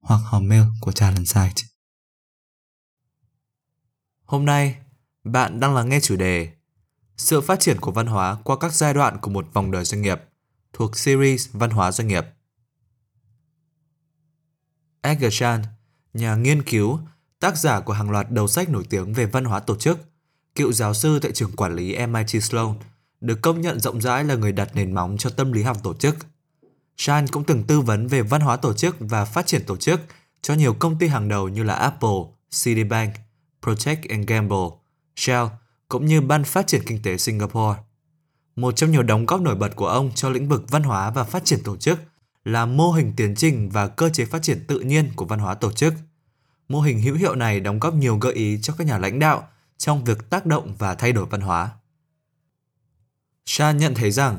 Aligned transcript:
hoặc 0.00 0.20
hòm 0.24 0.48
mail 0.48 0.62
của 0.80 0.92
Talent 0.92 1.28
Site. 1.28 1.62
Hôm 4.24 4.44
nay, 4.44 4.76
bạn 5.24 5.60
đang 5.60 5.74
lắng 5.74 5.88
nghe 5.88 6.00
chủ 6.00 6.16
đề 6.16 6.52
Sự 7.16 7.40
phát 7.40 7.60
triển 7.60 7.80
của 7.80 7.92
văn 7.92 8.06
hóa 8.06 8.36
qua 8.44 8.56
các 8.60 8.74
giai 8.74 8.94
đoạn 8.94 9.18
của 9.22 9.30
một 9.30 9.46
vòng 9.52 9.70
đời 9.70 9.84
doanh 9.84 10.02
nghiệp 10.02 10.20
thuộc 10.72 10.96
series 10.96 11.48
Văn 11.52 11.70
hóa 11.70 11.92
doanh 11.92 12.08
nghiệp. 12.08 12.26
Edgar 15.00 15.34
Chan, 15.34 15.62
nhà 16.12 16.34
nghiên 16.34 16.62
cứu, 16.62 16.98
tác 17.40 17.58
giả 17.58 17.80
của 17.80 17.92
hàng 17.92 18.10
loạt 18.10 18.30
đầu 18.30 18.48
sách 18.48 18.68
nổi 18.68 18.84
tiếng 18.90 19.12
về 19.12 19.26
văn 19.26 19.44
hóa 19.44 19.60
tổ 19.60 19.76
chức, 19.76 19.98
cựu 20.54 20.72
giáo 20.72 20.94
sư 20.94 21.18
tại 21.22 21.32
trường 21.32 21.56
quản 21.56 21.74
lý 21.74 22.06
MIT 22.06 22.42
Sloan, 22.42 22.74
được 23.20 23.38
công 23.42 23.60
nhận 23.60 23.80
rộng 23.80 24.00
rãi 24.00 24.24
là 24.24 24.34
người 24.34 24.52
đặt 24.52 24.70
nền 24.74 24.94
móng 24.94 25.16
cho 25.18 25.30
tâm 25.30 25.52
lý 25.52 25.62
học 25.62 25.76
tổ 25.82 25.94
chức– 25.94 26.16
Shan 27.02 27.26
cũng 27.26 27.44
từng 27.44 27.62
tư 27.62 27.80
vấn 27.80 28.06
về 28.06 28.22
văn 28.22 28.40
hóa 28.40 28.56
tổ 28.56 28.74
chức 28.74 28.96
và 28.98 29.24
phát 29.24 29.46
triển 29.46 29.64
tổ 29.66 29.76
chức 29.76 30.00
cho 30.42 30.54
nhiều 30.54 30.74
công 30.74 30.98
ty 30.98 31.08
hàng 31.08 31.28
đầu 31.28 31.48
như 31.48 31.62
là 31.62 31.74
Apple, 31.74 32.18
Citibank, 32.64 33.14
Procter 33.62 33.98
Gamble, 34.26 34.68
Shell 35.16 35.46
cũng 35.88 36.06
như 36.06 36.20
Ban 36.20 36.44
Phát 36.44 36.66
triển 36.66 36.82
Kinh 36.86 37.02
tế 37.02 37.16
Singapore. 37.16 37.78
Một 38.56 38.76
trong 38.76 38.90
nhiều 38.90 39.02
đóng 39.02 39.26
góp 39.26 39.40
nổi 39.40 39.54
bật 39.54 39.76
của 39.76 39.86
ông 39.86 40.10
cho 40.14 40.28
lĩnh 40.30 40.48
vực 40.48 40.70
văn 40.70 40.82
hóa 40.82 41.10
và 41.10 41.24
phát 41.24 41.44
triển 41.44 41.62
tổ 41.62 41.76
chức 41.76 41.98
là 42.44 42.66
mô 42.66 42.92
hình 42.92 43.12
tiến 43.16 43.34
trình 43.34 43.68
và 43.70 43.88
cơ 43.88 44.08
chế 44.08 44.24
phát 44.24 44.42
triển 44.42 44.64
tự 44.66 44.80
nhiên 44.80 45.10
của 45.16 45.24
văn 45.24 45.38
hóa 45.38 45.54
tổ 45.54 45.72
chức. 45.72 45.94
Mô 46.68 46.80
hình 46.80 47.00
hữu 47.00 47.16
hiệu 47.16 47.34
này 47.34 47.60
đóng 47.60 47.78
góp 47.78 47.94
nhiều 47.94 48.18
gợi 48.18 48.34
ý 48.34 48.58
cho 48.62 48.74
các 48.78 48.86
nhà 48.86 48.98
lãnh 48.98 49.18
đạo 49.18 49.48
trong 49.78 50.04
việc 50.04 50.30
tác 50.30 50.46
động 50.46 50.74
và 50.78 50.94
thay 50.94 51.12
đổi 51.12 51.26
văn 51.26 51.40
hóa. 51.40 51.70
Shan 53.46 53.78
nhận 53.78 53.94
thấy 53.94 54.10
rằng 54.10 54.38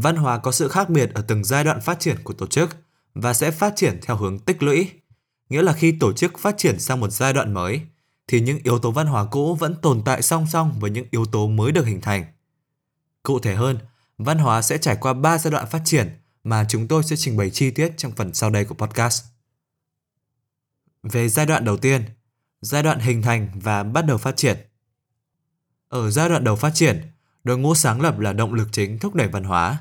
văn 0.00 0.16
hóa 0.16 0.38
có 0.38 0.52
sự 0.52 0.68
khác 0.68 0.90
biệt 0.90 1.14
ở 1.14 1.22
từng 1.22 1.44
giai 1.44 1.64
đoạn 1.64 1.80
phát 1.80 2.00
triển 2.00 2.16
của 2.24 2.34
tổ 2.34 2.46
chức 2.46 2.76
và 3.14 3.34
sẽ 3.34 3.50
phát 3.50 3.72
triển 3.76 3.98
theo 4.02 4.16
hướng 4.16 4.38
tích 4.38 4.62
lũy. 4.62 4.90
Nghĩa 5.48 5.62
là 5.62 5.72
khi 5.72 5.96
tổ 6.00 6.12
chức 6.12 6.38
phát 6.38 6.54
triển 6.58 6.80
sang 6.80 7.00
một 7.00 7.08
giai 7.10 7.32
đoạn 7.32 7.54
mới, 7.54 7.80
thì 8.26 8.40
những 8.40 8.58
yếu 8.64 8.78
tố 8.78 8.90
văn 8.90 9.06
hóa 9.06 9.24
cũ 9.24 9.54
vẫn 9.54 9.74
tồn 9.82 10.02
tại 10.04 10.22
song 10.22 10.46
song 10.46 10.74
với 10.80 10.90
những 10.90 11.06
yếu 11.10 11.24
tố 11.24 11.48
mới 11.48 11.72
được 11.72 11.86
hình 11.86 12.00
thành. 12.00 12.24
Cụ 13.22 13.38
thể 13.38 13.54
hơn, 13.54 13.78
văn 14.18 14.38
hóa 14.38 14.62
sẽ 14.62 14.78
trải 14.78 14.96
qua 15.00 15.12
3 15.12 15.38
giai 15.38 15.50
đoạn 15.50 15.66
phát 15.70 15.82
triển 15.84 16.10
mà 16.44 16.66
chúng 16.68 16.88
tôi 16.88 17.02
sẽ 17.02 17.16
trình 17.16 17.36
bày 17.36 17.50
chi 17.50 17.70
tiết 17.70 17.92
trong 17.96 18.12
phần 18.12 18.34
sau 18.34 18.50
đây 18.50 18.64
của 18.64 18.74
podcast. 18.74 19.24
Về 21.02 21.28
giai 21.28 21.46
đoạn 21.46 21.64
đầu 21.64 21.76
tiên, 21.76 22.04
giai 22.60 22.82
đoạn 22.82 22.98
hình 22.98 23.22
thành 23.22 23.48
và 23.54 23.82
bắt 23.82 24.06
đầu 24.06 24.18
phát 24.18 24.36
triển. 24.36 24.56
Ở 25.88 26.10
giai 26.10 26.28
đoạn 26.28 26.44
đầu 26.44 26.56
phát 26.56 26.70
triển, 26.74 27.11
đội 27.44 27.58
ngũ 27.58 27.74
sáng 27.74 28.00
lập 28.00 28.18
là 28.18 28.32
động 28.32 28.54
lực 28.54 28.68
chính 28.72 28.98
thúc 28.98 29.14
đẩy 29.14 29.28
văn 29.28 29.44
hóa 29.44 29.78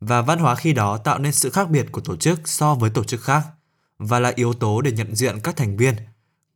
và 0.00 0.22
văn 0.22 0.38
hóa 0.38 0.54
khi 0.54 0.72
đó 0.72 0.96
tạo 0.96 1.18
nên 1.18 1.32
sự 1.32 1.50
khác 1.50 1.70
biệt 1.70 1.86
của 1.92 2.00
tổ 2.00 2.16
chức 2.16 2.48
so 2.48 2.74
với 2.74 2.90
tổ 2.90 3.04
chức 3.04 3.22
khác 3.22 3.42
và 3.98 4.20
là 4.20 4.32
yếu 4.36 4.52
tố 4.52 4.80
để 4.80 4.92
nhận 4.92 5.14
diện 5.14 5.40
các 5.40 5.56
thành 5.56 5.76
viên, 5.76 5.94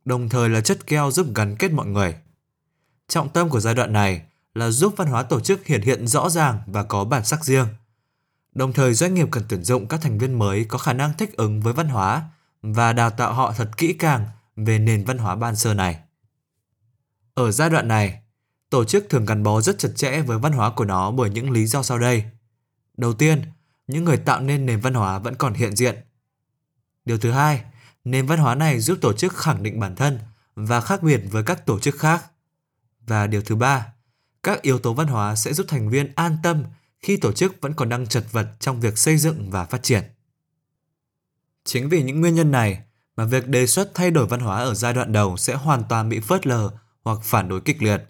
đồng 0.05 0.29
thời 0.29 0.49
là 0.49 0.61
chất 0.61 0.87
keo 0.87 1.11
giúp 1.11 1.27
gắn 1.35 1.55
kết 1.55 1.71
mọi 1.71 1.85
người. 1.85 2.15
Trọng 3.07 3.29
tâm 3.29 3.49
của 3.49 3.59
giai 3.59 3.75
đoạn 3.75 3.93
này 3.93 4.21
là 4.55 4.69
giúp 4.69 4.93
văn 4.97 5.07
hóa 5.07 5.23
tổ 5.23 5.39
chức 5.39 5.65
hiện 5.65 5.81
hiện 5.81 6.07
rõ 6.07 6.29
ràng 6.29 6.59
và 6.67 6.83
có 6.83 7.03
bản 7.03 7.25
sắc 7.25 7.45
riêng. 7.45 7.67
Đồng 8.53 8.73
thời 8.73 8.93
doanh 8.93 9.13
nghiệp 9.13 9.27
cần 9.31 9.43
tuyển 9.49 9.63
dụng 9.63 9.87
các 9.87 10.01
thành 10.01 10.17
viên 10.17 10.39
mới 10.39 10.65
có 10.65 10.77
khả 10.77 10.93
năng 10.93 11.17
thích 11.17 11.37
ứng 11.37 11.61
với 11.61 11.73
văn 11.73 11.87
hóa 11.87 12.23
và 12.61 12.93
đào 12.93 13.09
tạo 13.09 13.33
họ 13.33 13.53
thật 13.57 13.77
kỹ 13.77 13.93
càng 13.93 14.25
về 14.55 14.79
nền 14.79 15.05
văn 15.05 15.17
hóa 15.17 15.35
ban 15.35 15.55
sơ 15.55 15.73
này. 15.73 15.99
Ở 17.33 17.51
giai 17.51 17.69
đoạn 17.69 17.87
này, 17.87 18.21
tổ 18.69 18.83
chức 18.83 19.05
thường 19.09 19.25
gắn 19.25 19.43
bó 19.43 19.61
rất 19.61 19.79
chặt 19.79 19.89
chẽ 19.95 20.21
với 20.21 20.39
văn 20.39 20.51
hóa 20.51 20.71
của 20.75 20.85
nó 20.85 21.11
bởi 21.11 21.29
những 21.29 21.51
lý 21.51 21.65
do 21.65 21.83
sau 21.83 21.99
đây. 21.99 22.23
Đầu 22.97 23.13
tiên, 23.13 23.41
những 23.87 24.03
người 24.03 24.17
tạo 24.17 24.41
nên 24.41 24.65
nền 24.65 24.79
văn 24.79 24.93
hóa 24.93 25.19
vẫn 25.19 25.35
còn 25.35 25.53
hiện 25.53 25.75
diện. 25.75 25.95
Điều 27.05 27.17
thứ 27.17 27.31
hai, 27.31 27.61
nền 28.03 28.25
văn 28.25 28.39
hóa 28.39 28.55
này 28.55 28.79
giúp 28.79 28.97
tổ 29.01 29.13
chức 29.13 29.35
khẳng 29.35 29.63
định 29.63 29.79
bản 29.79 29.95
thân 29.95 30.19
và 30.55 30.81
khác 30.81 31.03
biệt 31.03 31.21
với 31.31 31.43
các 31.43 31.65
tổ 31.65 31.79
chức 31.79 31.99
khác. 31.99 32.25
Và 33.07 33.27
điều 33.27 33.41
thứ 33.41 33.55
ba, 33.55 33.93
các 34.43 34.61
yếu 34.61 34.79
tố 34.79 34.93
văn 34.93 35.07
hóa 35.07 35.35
sẽ 35.35 35.53
giúp 35.53 35.65
thành 35.69 35.89
viên 35.89 36.11
an 36.15 36.37
tâm 36.43 36.63
khi 36.99 37.17
tổ 37.17 37.31
chức 37.31 37.61
vẫn 37.61 37.73
còn 37.73 37.89
đang 37.89 38.07
chật 38.07 38.25
vật 38.31 38.47
trong 38.59 38.79
việc 38.79 38.97
xây 38.97 39.17
dựng 39.17 39.51
và 39.51 39.65
phát 39.65 39.83
triển. 39.83 40.03
Chính 41.65 41.89
vì 41.89 42.03
những 42.03 42.21
nguyên 42.21 42.35
nhân 42.35 42.51
này 42.51 42.81
mà 43.15 43.25
việc 43.25 43.47
đề 43.47 43.67
xuất 43.67 43.91
thay 43.95 44.11
đổi 44.11 44.25
văn 44.27 44.39
hóa 44.39 44.57
ở 44.57 44.73
giai 44.73 44.93
đoạn 44.93 45.11
đầu 45.11 45.37
sẽ 45.37 45.53
hoàn 45.53 45.83
toàn 45.89 46.09
bị 46.09 46.19
phớt 46.19 46.47
lờ 46.47 46.71
hoặc 47.03 47.19
phản 47.23 47.49
đối 47.49 47.61
kịch 47.61 47.81
liệt 47.81 48.03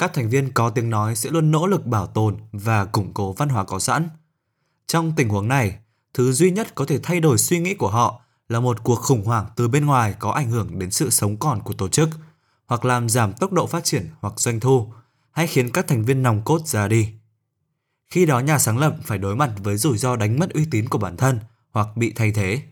các 0.00 0.14
thành 0.14 0.28
viên 0.28 0.52
có 0.52 0.70
tiếng 0.70 0.90
nói 0.90 1.16
sẽ 1.16 1.30
luôn 1.30 1.50
nỗ 1.50 1.66
lực 1.66 1.86
bảo 1.86 2.06
tồn 2.06 2.36
và 2.52 2.84
củng 2.84 3.14
cố 3.14 3.32
văn 3.32 3.48
hóa 3.48 3.64
có 3.64 3.78
sẵn. 3.78 4.08
Trong 4.86 5.12
tình 5.16 5.28
huống 5.28 5.48
này, 5.48 5.78
thứ 6.14 6.32
duy 6.32 6.50
nhất 6.50 6.74
có 6.74 6.84
thể 6.84 6.98
thay 7.02 7.20
đổi 7.20 7.38
suy 7.38 7.58
nghĩ 7.58 7.74
của 7.74 7.90
họ 7.90 8.20
là 8.48 8.60
một 8.60 8.84
cuộc 8.84 8.94
khủng 8.94 9.24
hoảng 9.24 9.46
từ 9.56 9.68
bên 9.68 9.86
ngoài 9.86 10.14
có 10.18 10.30
ảnh 10.30 10.50
hưởng 10.50 10.78
đến 10.78 10.90
sự 10.90 11.10
sống 11.10 11.36
còn 11.36 11.62
của 11.62 11.72
tổ 11.72 11.88
chức, 11.88 12.08
hoặc 12.66 12.84
làm 12.84 13.08
giảm 13.08 13.32
tốc 13.32 13.52
độ 13.52 13.66
phát 13.66 13.84
triển 13.84 14.08
hoặc 14.20 14.40
doanh 14.40 14.60
thu, 14.60 14.92
hay 15.30 15.46
khiến 15.46 15.70
các 15.70 15.88
thành 15.88 16.04
viên 16.04 16.22
nòng 16.22 16.42
cốt 16.44 16.66
ra 16.66 16.88
đi. 16.88 17.08
Khi 18.10 18.26
đó 18.26 18.38
nhà 18.38 18.58
sáng 18.58 18.78
lập 18.78 18.96
phải 19.04 19.18
đối 19.18 19.36
mặt 19.36 19.50
với 19.62 19.76
rủi 19.76 19.98
ro 19.98 20.16
đánh 20.16 20.38
mất 20.38 20.50
uy 20.50 20.66
tín 20.70 20.88
của 20.88 20.98
bản 20.98 21.16
thân 21.16 21.40
hoặc 21.70 21.88
bị 21.96 22.12
thay 22.16 22.32
thế. 22.32 22.62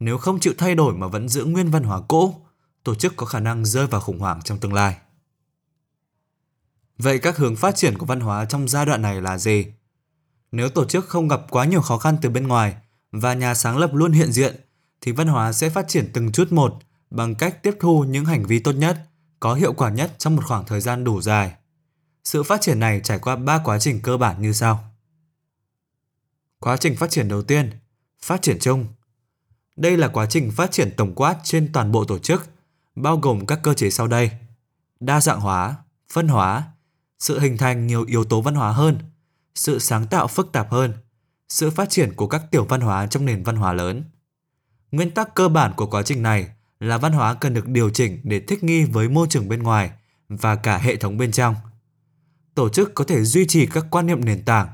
Nếu 0.00 0.18
không 0.18 0.40
chịu 0.40 0.52
thay 0.58 0.74
đổi 0.74 0.94
mà 0.94 1.06
vẫn 1.06 1.28
giữ 1.28 1.44
nguyên 1.44 1.70
văn 1.70 1.82
hóa 1.82 2.00
cũ, 2.08 2.34
tổ 2.84 2.94
chức 2.94 3.16
có 3.16 3.26
khả 3.26 3.40
năng 3.40 3.64
rơi 3.64 3.86
vào 3.86 4.00
khủng 4.00 4.18
hoảng 4.18 4.42
trong 4.42 4.58
tương 4.58 4.74
lai. 4.74 4.96
Vậy 6.98 7.18
các 7.18 7.36
hướng 7.36 7.56
phát 7.56 7.76
triển 7.76 7.98
của 7.98 8.06
văn 8.06 8.20
hóa 8.20 8.44
trong 8.44 8.68
giai 8.68 8.86
đoạn 8.86 9.02
này 9.02 9.20
là 9.20 9.38
gì? 9.38 9.66
Nếu 10.52 10.68
tổ 10.68 10.84
chức 10.84 11.08
không 11.08 11.28
gặp 11.28 11.40
quá 11.50 11.64
nhiều 11.64 11.80
khó 11.80 11.98
khăn 11.98 12.16
từ 12.22 12.30
bên 12.30 12.46
ngoài 12.46 12.76
và 13.12 13.34
nhà 13.34 13.54
sáng 13.54 13.78
lập 13.78 13.90
luôn 13.94 14.12
hiện 14.12 14.32
diện, 14.32 14.56
thì 15.00 15.12
văn 15.12 15.26
hóa 15.26 15.52
sẽ 15.52 15.70
phát 15.70 15.88
triển 15.88 16.10
từng 16.12 16.32
chút 16.32 16.52
một 16.52 16.78
bằng 17.10 17.34
cách 17.34 17.62
tiếp 17.62 17.76
thu 17.80 18.04
những 18.04 18.24
hành 18.24 18.46
vi 18.46 18.58
tốt 18.58 18.72
nhất, 18.72 18.98
có 19.40 19.54
hiệu 19.54 19.72
quả 19.72 19.90
nhất 19.90 20.14
trong 20.18 20.36
một 20.36 20.42
khoảng 20.46 20.64
thời 20.64 20.80
gian 20.80 21.04
đủ 21.04 21.22
dài. 21.22 21.52
Sự 22.24 22.42
phát 22.42 22.60
triển 22.60 22.80
này 22.80 23.00
trải 23.04 23.18
qua 23.18 23.36
3 23.36 23.58
quá 23.58 23.78
trình 23.78 24.00
cơ 24.00 24.16
bản 24.16 24.42
như 24.42 24.52
sau. 24.52 24.84
Quá 26.60 26.76
trình 26.76 26.96
phát 26.96 27.10
triển 27.10 27.28
đầu 27.28 27.42
tiên, 27.42 27.70
phát 28.22 28.42
triển 28.42 28.58
chung. 28.60 28.86
Đây 29.76 29.96
là 29.96 30.08
quá 30.08 30.26
trình 30.26 30.52
phát 30.52 30.72
triển 30.72 30.94
tổng 30.96 31.14
quát 31.14 31.36
trên 31.42 31.72
toàn 31.72 31.92
bộ 31.92 32.04
tổ 32.04 32.18
chức, 32.18 32.48
bao 32.94 33.16
gồm 33.16 33.46
các 33.46 33.60
cơ 33.62 33.74
chế 33.74 33.90
sau 33.90 34.06
đây: 34.06 34.30
đa 35.00 35.20
dạng 35.20 35.40
hóa, 35.40 35.76
phân 36.12 36.28
hóa, 36.28 36.64
sự 37.18 37.38
hình 37.38 37.56
thành 37.56 37.86
nhiều 37.86 38.04
yếu 38.04 38.24
tố 38.24 38.40
văn 38.40 38.54
hóa 38.54 38.72
hơn, 38.72 38.98
sự 39.54 39.78
sáng 39.78 40.06
tạo 40.06 40.26
phức 40.26 40.52
tạp 40.52 40.70
hơn, 40.70 40.92
sự 41.48 41.70
phát 41.70 41.90
triển 41.90 42.14
của 42.14 42.26
các 42.26 42.42
tiểu 42.50 42.64
văn 42.64 42.80
hóa 42.80 43.06
trong 43.06 43.24
nền 43.24 43.42
văn 43.42 43.56
hóa 43.56 43.72
lớn. 43.72 44.04
Nguyên 44.92 45.10
tắc 45.10 45.34
cơ 45.34 45.48
bản 45.48 45.72
của 45.76 45.86
quá 45.86 46.02
trình 46.02 46.22
này 46.22 46.48
là 46.80 46.98
văn 46.98 47.12
hóa 47.12 47.34
cần 47.34 47.54
được 47.54 47.68
điều 47.68 47.90
chỉnh 47.90 48.20
để 48.24 48.40
thích 48.40 48.64
nghi 48.64 48.84
với 48.84 49.08
môi 49.08 49.26
trường 49.30 49.48
bên 49.48 49.62
ngoài 49.62 49.90
và 50.28 50.56
cả 50.56 50.78
hệ 50.78 50.96
thống 50.96 51.18
bên 51.18 51.32
trong. 51.32 51.54
Tổ 52.54 52.68
chức 52.68 52.94
có 52.94 53.04
thể 53.04 53.24
duy 53.24 53.46
trì 53.46 53.66
các 53.66 53.86
quan 53.90 54.06
niệm 54.06 54.24
nền 54.24 54.44
tảng, 54.44 54.68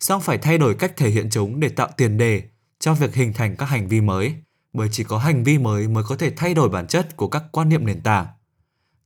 song 0.00 0.20
phải 0.20 0.38
thay 0.38 0.58
đổi 0.58 0.74
cách 0.74 0.92
thể 0.96 1.10
hiện 1.10 1.30
chúng 1.30 1.60
để 1.60 1.68
tạo 1.68 1.88
tiền 1.96 2.18
đề 2.18 2.42
cho 2.78 2.94
việc 2.94 3.14
hình 3.14 3.32
thành 3.32 3.56
các 3.56 3.66
hành 3.66 3.88
vi 3.88 4.00
mới, 4.00 4.34
bởi 4.72 4.88
chỉ 4.92 5.04
có 5.04 5.18
hành 5.18 5.44
vi 5.44 5.58
mới 5.58 5.88
mới 5.88 6.04
có 6.04 6.16
thể 6.16 6.30
thay 6.36 6.54
đổi 6.54 6.68
bản 6.68 6.86
chất 6.86 7.16
của 7.16 7.28
các 7.28 7.42
quan 7.52 7.68
niệm 7.68 7.86
nền 7.86 8.00
tảng. 8.00 8.26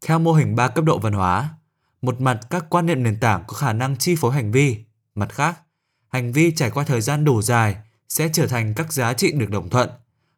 Theo 0.06 0.18
mô 0.18 0.32
hình 0.32 0.56
3 0.56 0.68
cấp 0.68 0.84
độ 0.84 0.98
văn 0.98 1.12
hóa, 1.12 1.48
một 2.02 2.20
mặt 2.20 2.40
các 2.50 2.66
quan 2.70 2.86
niệm 2.86 3.02
nền 3.02 3.20
tảng 3.20 3.44
có 3.46 3.54
khả 3.54 3.72
năng 3.72 3.96
chi 3.96 4.14
phối 4.16 4.32
hành 4.32 4.52
vi, 4.52 4.84
mặt 5.14 5.32
khác, 5.32 5.60
hành 6.08 6.32
vi 6.32 6.52
trải 6.54 6.70
qua 6.70 6.84
thời 6.84 7.00
gian 7.00 7.24
đủ 7.24 7.42
dài 7.42 7.76
sẽ 8.08 8.28
trở 8.32 8.46
thành 8.46 8.74
các 8.74 8.92
giá 8.92 9.12
trị 9.12 9.32
được 9.32 9.50
đồng 9.50 9.70
thuận, 9.70 9.90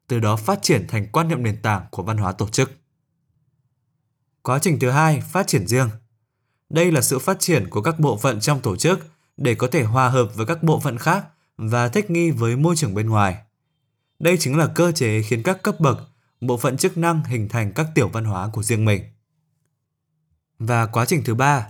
từ 0.08 0.20
đó 0.20 0.36
phát 0.36 0.62
triển 0.62 0.86
thành 0.88 1.06
quan 1.12 1.28
niệm 1.28 1.42
nền 1.42 1.62
tảng 1.62 1.86
của 1.90 2.02
văn 2.02 2.16
hóa 2.16 2.32
tổ 2.32 2.48
chức. 2.48 2.72
Quá 4.42 4.58
trình 4.58 4.78
thứ 4.78 4.90
hai, 4.90 5.20
phát 5.20 5.46
triển 5.46 5.66
riêng. 5.66 5.88
Đây 6.70 6.92
là 6.92 7.00
sự 7.00 7.18
phát 7.18 7.40
triển 7.40 7.70
của 7.70 7.82
các 7.82 8.00
bộ 8.00 8.16
phận 8.16 8.40
trong 8.40 8.60
tổ 8.60 8.76
chức 8.76 9.00
để 9.36 9.54
có 9.54 9.68
thể 9.72 9.82
hòa 9.82 10.08
hợp 10.08 10.26
với 10.34 10.46
các 10.46 10.62
bộ 10.62 10.80
phận 10.80 10.98
khác 10.98 11.26
và 11.56 11.88
thích 11.88 12.10
nghi 12.10 12.30
với 12.30 12.56
môi 12.56 12.76
trường 12.76 12.94
bên 12.94 13.08
ngoài. 13.08 13.36
Đây 14.18 14.36
chính 14.40 14.58
là 14.58 14.66
cơ 14.66 14.92
chế 14.92 15.22
khiến 15.22 15.42
các 15.42 15.62
cấp 15.62 15.80
bậc, 15.80 15.98
bộ 16.40 16.56
phận 16.56 16.76
chức 16.76 16.98
năng 16.98 17.24
hình 17.24 17.48
thành 17.48 17.72
các 17.72 17.86
tiểu 17.94 18.08
văn 18.08 18.24
hóa 18.24 18.48
của 18.52 18.62
riêng 18.62 18.84
mình. 18.84 19.02
Và 20.58 20.86
quá 20.86 21.04
trình 21.04 21.24
thứ 21.24 21.34
ba, 21.34 21.66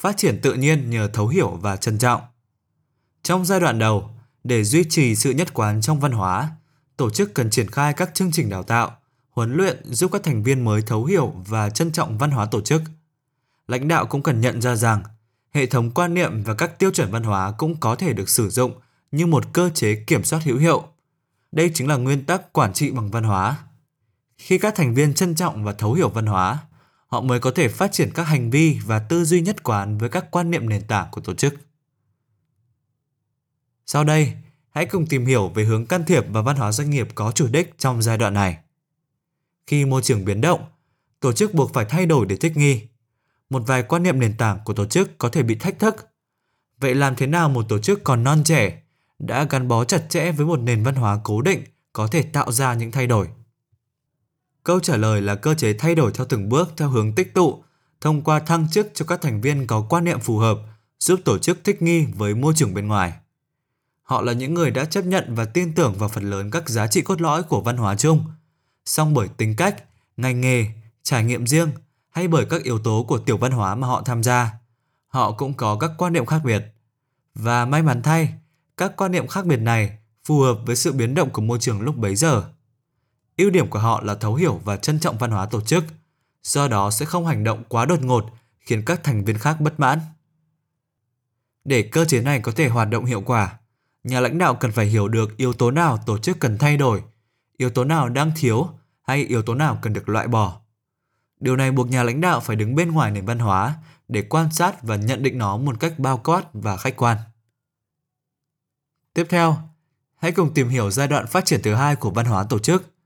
phát 0.00 0.16
triển 0.16 0.40
tự 0.42 0.54
nhiên 0.54 0.90
nhờ 0.90 1.08
thấu 1.12 1.28
hiểu 1.28 1.50
và 1.50 1.76
trân 1.76 1.98
trọng. 1.98 2.20
Trong 3.22 3.44
giai 3.44 3.60
đoạn 3.60 3.78
đầu, 3.78 4.10
để 4.44 4.64
duy 4.64 4.84
trì 4.88 5.16
sự 5.16 5.30
nhất 5.30 5.54
quán 5.54 5.80
trong 5.80 6.00
văn 6.00 6.12
hóa, 6.12 6.50
tổ 6.96 7.10
chức 7.10 7.34
cần 7.34 7.50
triển 7.50 7.70
khai 7.70 7.92
các 7.92 8.14
chương 8.14 8.32
trình 8.32 8.48
đào 8.48 8.62
tạo, 8.62 8.96
huấn 9.30 9.54
luyện 9.54 9.82
giúp 9.84 10.12
các 10.12 10.22
thành 10.22 10.42
viên 10.42 10.64
mới 10.64 10.82
thấu 10.82 11.04
hiểu 11.04 11.34
và 11.46 11.70
trân 11.70 11.92
trọng 11.92 12.18
văn 12.18 12.30
hóa 12.30 12.46
tổ 12.46 12.60
chức. 12.60 12.82
Lãnh 13.68 13.88
đạo 13.88 14.06
cũng 14.06 14.22
cần 14.22 14.40
nhận 14.40 14.62
ra 14.62 14.76
rằng 14.76 15.02
hệ 15.52 15.66
thống 15.66 15.90
quan 15.90 16.14
niệm 16.14 16.42
và 16.44 16.54
các 16.54 16.78
tiêu 16.78 16.90
chuẩn 16.90 17.10
văn 17.10 17.22
hóa 17.22 17.52
cũng 17.58 17.76
có 17.80 17.96
thể 17.96 18.12
được 18.12 18.28
sử 18.28 18.50
dụng 18.50 18.72
như 19.12 19.26
một 19.26 19.44
cơ 19.52 19.70
chế 19.74 19.94
kiểm 19.94 20.24
soát 20.24 20.42
hữu 20.44 20.58
hiệu. 20.58 20.82
Đây 21.52 21.70
chính 21.74 21.88
là 21.88 21.96
nguyên 21.96 22.24
tắc 22.24 22.52
quản 22.52 22.72
trị 22.72 22.90
bằng 22.90 23.10
văn 23.10 23.24
hóa. 23.24 23.56
Khi 24.38 24.58
các 24.58 24.74
thành 24.76 24.94
viên 24.94 25.14
trân 25.14 25.34
trọng 25.34 25.64
và 25.64 25.72
thấu 25.72 25.92
hiểu 25.92 26.08
văn 26.08 26.26
hóa, 26.26 26.58
họ 27.08 27.20
mới 27.20 27.40
có 27.40 27.50
thể 27.50 27.68
phát 27.68 27.92
triển 27.92 28.10
các 28.14 28.22
hành 28.22 28.50
vi 28.50 28.78
và 28.86 28.98
tư 28.98 29.24
duy 29.24 29.40
nhất 29.40 29.62
quán 29.62 29.98
với 29.98 30.08
các 30.08 30.30
quan 30.30 30.50
niệm 30.50 30.68
nền 30.68 30.86
tảng 30.86 31.08
của 31.10 31.20
tổ 31.20 31.34
chức. 31.34 31.54
Sau 33.86 34.04
đây, 34.04 34.32
hãy 34.70 34.86
cùng 34.86 35.06
tìm 35.06 35.26
hiểu 35.26 35.48
về 35.48 35.64
hướng 35.64 35.86
can 35.86 36.04
thiệp 36.04 36.24
và 36.30 36.42
văn 36.42 36.56
hóa 36.56 36.72
doanh 36.72 36.90
nghiệp 36.90 37.08
có 37.14 37.32
chủ 37.32 37.48
đích 37.48 37.78
trong 37.78 38.02
giai 38.02 38.18
đoạn 38.18 38.34
này. 38.34 38.58
Khi 39.66 39.84
môi 39.84 40.02
trường 40.02 40.24
biến 40.24 40.40
động, 40.40 40.60
tổ 41.20 41.32
chức 41.32 41.54
buộc 41.54 41.74
phải 41.74 41.84
thay 41.84 42.06
đổi 42.06 42.26
để 42.26 42.36
thích 42.36 42.56
nghi. 42.56 42.82
Một 43.50 43.62
vài 43.66 43.82
quan 43.82 44.02
niệm 44.02 44.20
nền 44.20 44.36
tảng 44.36 44.58
của 44.64 44.72
tổ 44.72 44.86
chức 44.86 45.18
có 45.18 45.28
thể 45.28 45.42
bị 45.42 45.54
thách 45.54 45.78
thức. 45.78 46.08
Vậy 46.80 46.94
làm 46.94 47.16
thế 47.16 47.26
nào 47.26 47.48
một 47.48 47.66
tổ 47.68 47.78
chức 47.78 48.04
còn 48.04 48.24
non 48.24 48.44
trẻ 48.44 48.82
đã 49.18 49.44
gắn 49.44 49.68
bó 49.68 49.84
chặt 49.84 50.06
chẽ 50.08 50.32
với 50.32 50.46
một 50.46 50.60
nền 50.60 50.82
văn 50.82 50.94
hóa 50.94 51.20
cố 51.24 51.42
định 51.42 51.62
có 51.92 52.06
thể 52.06 52.22
tạo 52.22 52.52
ra 52.52 52.74
những 52.74 52.90
thay 52.90 53.06
đổi? 53.06 53.28
Câu 54.68 54.80
trả 54.80 54.96
lời 54.96 55.20
là 55.20 55.34
cơ 55.34 55.54
chế 55.54 55.72
thay 55.72 55.94
đổi 55.94 56.12
theo 56.12 56.26
từng 56.28 56.48
bước 56.48 56.72
theo 56.76 56.88
hướng 56.88 57.14
tích 57.14 57.34
tụ, 57.34 57.64
thông 58.00 58.22
qua 58.22 58.40
thăng 58.40 58.70
chức 58.70 58.90
cho 58.94 59.04
các 59.04 59.22
thành 59.22 59.40
viên 59.40 59.66
có 59.66 59.86
quan 59.88 60.04
niệm 60.04 60.20
phù 60.20 60.38
hợp, 60.38 60.58
giúp 60.98 61.20
tổ 61.24 61.38
chức 61.38 61.64
thích 61.64 61.82
nghi 61.82 62.04
với 62.04 62.34
môi 62.34 62.52
trường 62.56 62.74
bên 62.74 62.86
ngoài. 62.88 63.12
Họ 64.02 64.20
là 64.22 64.32
những 64.32 64.54
người 64.54 64.70
đã 64.70 64.84
chấp 64.84 65.04
nhận 65.04 65.34
và 65.34 65.44
tin 65.44 65.74
tưởng 65.74 65.94
vào 65.94 66.08
phần 66.08 66.30
lớn 66.30 66.50
các 66.50 66.68
giá 66.68 66.86
trị 66.86 67.02
cốt 67.02 67.20
lõi 67.20 67.42
của 67.42 67.60
văn 67.60 67.76
hóa 67.76 67.96
chung, 67.96 68.24
song 68.84 69.14
bởi 69.14 69.28
tính 69.28 69.56
cách, 69.56 69.84
ngành 70.16 70.40
nghề, 70.40 70.66
trải 71.02 71.24
nghiệm 71.24 71.46
riêng 71.46 71.70
hay 72.10 72.28
bởi 72.28 72.46
các 72.50 72.62
yếu 72.62 72.78
tố 72.78 73.04
của 73.08 73.18
tiểu 73.18 73.36
văn 73.36 73.52
hóa 73.52 73.74
mà 73.74 73.86
họ 73.86 74.02
tham 74.04 74.22
gia, 74.22 74.52
họ 75.06 75.32
cũng 75.32 75.54
có 75.54 75.76
các 75.76 75.90
quan 75.98 76.12
niệm 76.12 76.26
khác 76.26 76.40
biệt. 76.44 76.62
Và 77.34 77.64
may 77.64 77.82
mắn 77.82 78.02
thay, 78.02 78.34
các 78.76 78.96
quan 78.96 79.12
niệm 79.12 79.26
khác 79.26 79.46
biệt 79.46 79.60
này 79.60 79.98
phù 80.24 80.40
hợp 80.40 80.58
với 80.66 80.76
sự 80.76 80.92
biến 80.92 81.14
động 81.14 81.30
của 81.30 81.42
môi 81.42 81.58
trường 81.58 81.80
lúc 81.80 81.96
bấy 81.96 82.16
giờ. 82.16 82.44
Ưu 83.38 83.50
điểm 83.50 83.70
của 83.70 83.78
họ 83.78 84.00
là 84.04 84.14
thấu 84.14 84.34
hiểu 84.34 84.60
và 84.64 84.76
trân 84.76 85.00
trọng 85.00 85.18
văn 85.18 85.30
hóa 85.30 85.46
tổ 85.46 85.60
chức, 85.60 85.84
do 86.42 86.68
đó 86.68 86.90
sẽ 86.90 87.06
không 87.06 87.26
hành 87.26 87.44
động 87.44 87.64
quá 87.68 87.86
đột 87.86 88.02
ngột 88.02 88.24
khiến 88.60 88.82
các 88.86 89.04
thành 89.04 89.24
viên 89.24 89.38
khác 89.38 89.60
bất 89.60 89.80
mãn. 89.80 89.98
Để 91.64 91.82
cơ 91.82 92.04
chế 92.04 92.22
này 92.22 92.40
có 92.40 92.52
thể 92.52 92.68
hoạt 92.68 92.90
động 92.90 93.04
hiệu 93.04 93.20
quả, 93.20 93.58
nhà 94.04 94.20
lãnh 94.20 94.38
đạo 94.38 94.54
cần 94.54 94.72
phải 94.72 94.86
hiểu 94.86 95.08
được 95.08 95.36
yếu 95.36 95.52
tố 95.52 95.70
nào 95.70 95.98
tổ 96.06 96.18
chức 96.18 96.40
cần 96.40 96.58
thay 96.58 96.76
đổi, 96.76 97.02
yếu 97.56 97.70
tố 97.70 97.84
nào 97.84 98.08
đang 98.08 98.32
thiếu 98.36 98.68
hay 99.02 99.24
yếu 99.24 99.42
tố 99.42 99.54
nào 99.54 99.78
cần 99.82 99.92
được 99.92 100.08
loại 100.08 100.28
bỏ. 100.28 100.60
Điều 101.40 101.56
này 101.56 101.72
buộc 101.72 101.88
nhà 101.88 102.02
lãnh 102.02 102.20
đạo 102.20 102.40
phải 102.40 102.56
đứng 102.56 102.74
bên 102.74 102.92
ngoài 102.92 103.10
nền 103.10 103.26
văn 103.26 103.38
hóa 103.38 103.74
để 104.08 104.22
quan 104.22 104.52
sát 104.52 104.82
và 104.82 104.96
nhận 104.96 105.22
định 105.22 105.38
nó 105.38 105.56
một 105.56 105.80
cách 105.80 105.98
bao 105.98 106.18
quát 106.18 106.44
và 106.52 106.76
khách 106.76 106.96
quan. 106.96 107.18
Tiếp 109.14 109.26
theo, 109.30 109.56
hãy 110.16 110.32
cùng 110.32 110.54
tìm 110.54 110.68
hiểu 110.68 110.90
giai 110.90 111.08
đoạn 111.08 111.26
phát 111.26 111.44
triển 111.44 111.62
thứ 111.62 111.74
hai 111.74 111.96
của 111.96 112.10
văn 112.10 112.26
hóa 112.26 112.44
tổ 112.44 112.58
chức, 112.58 112.97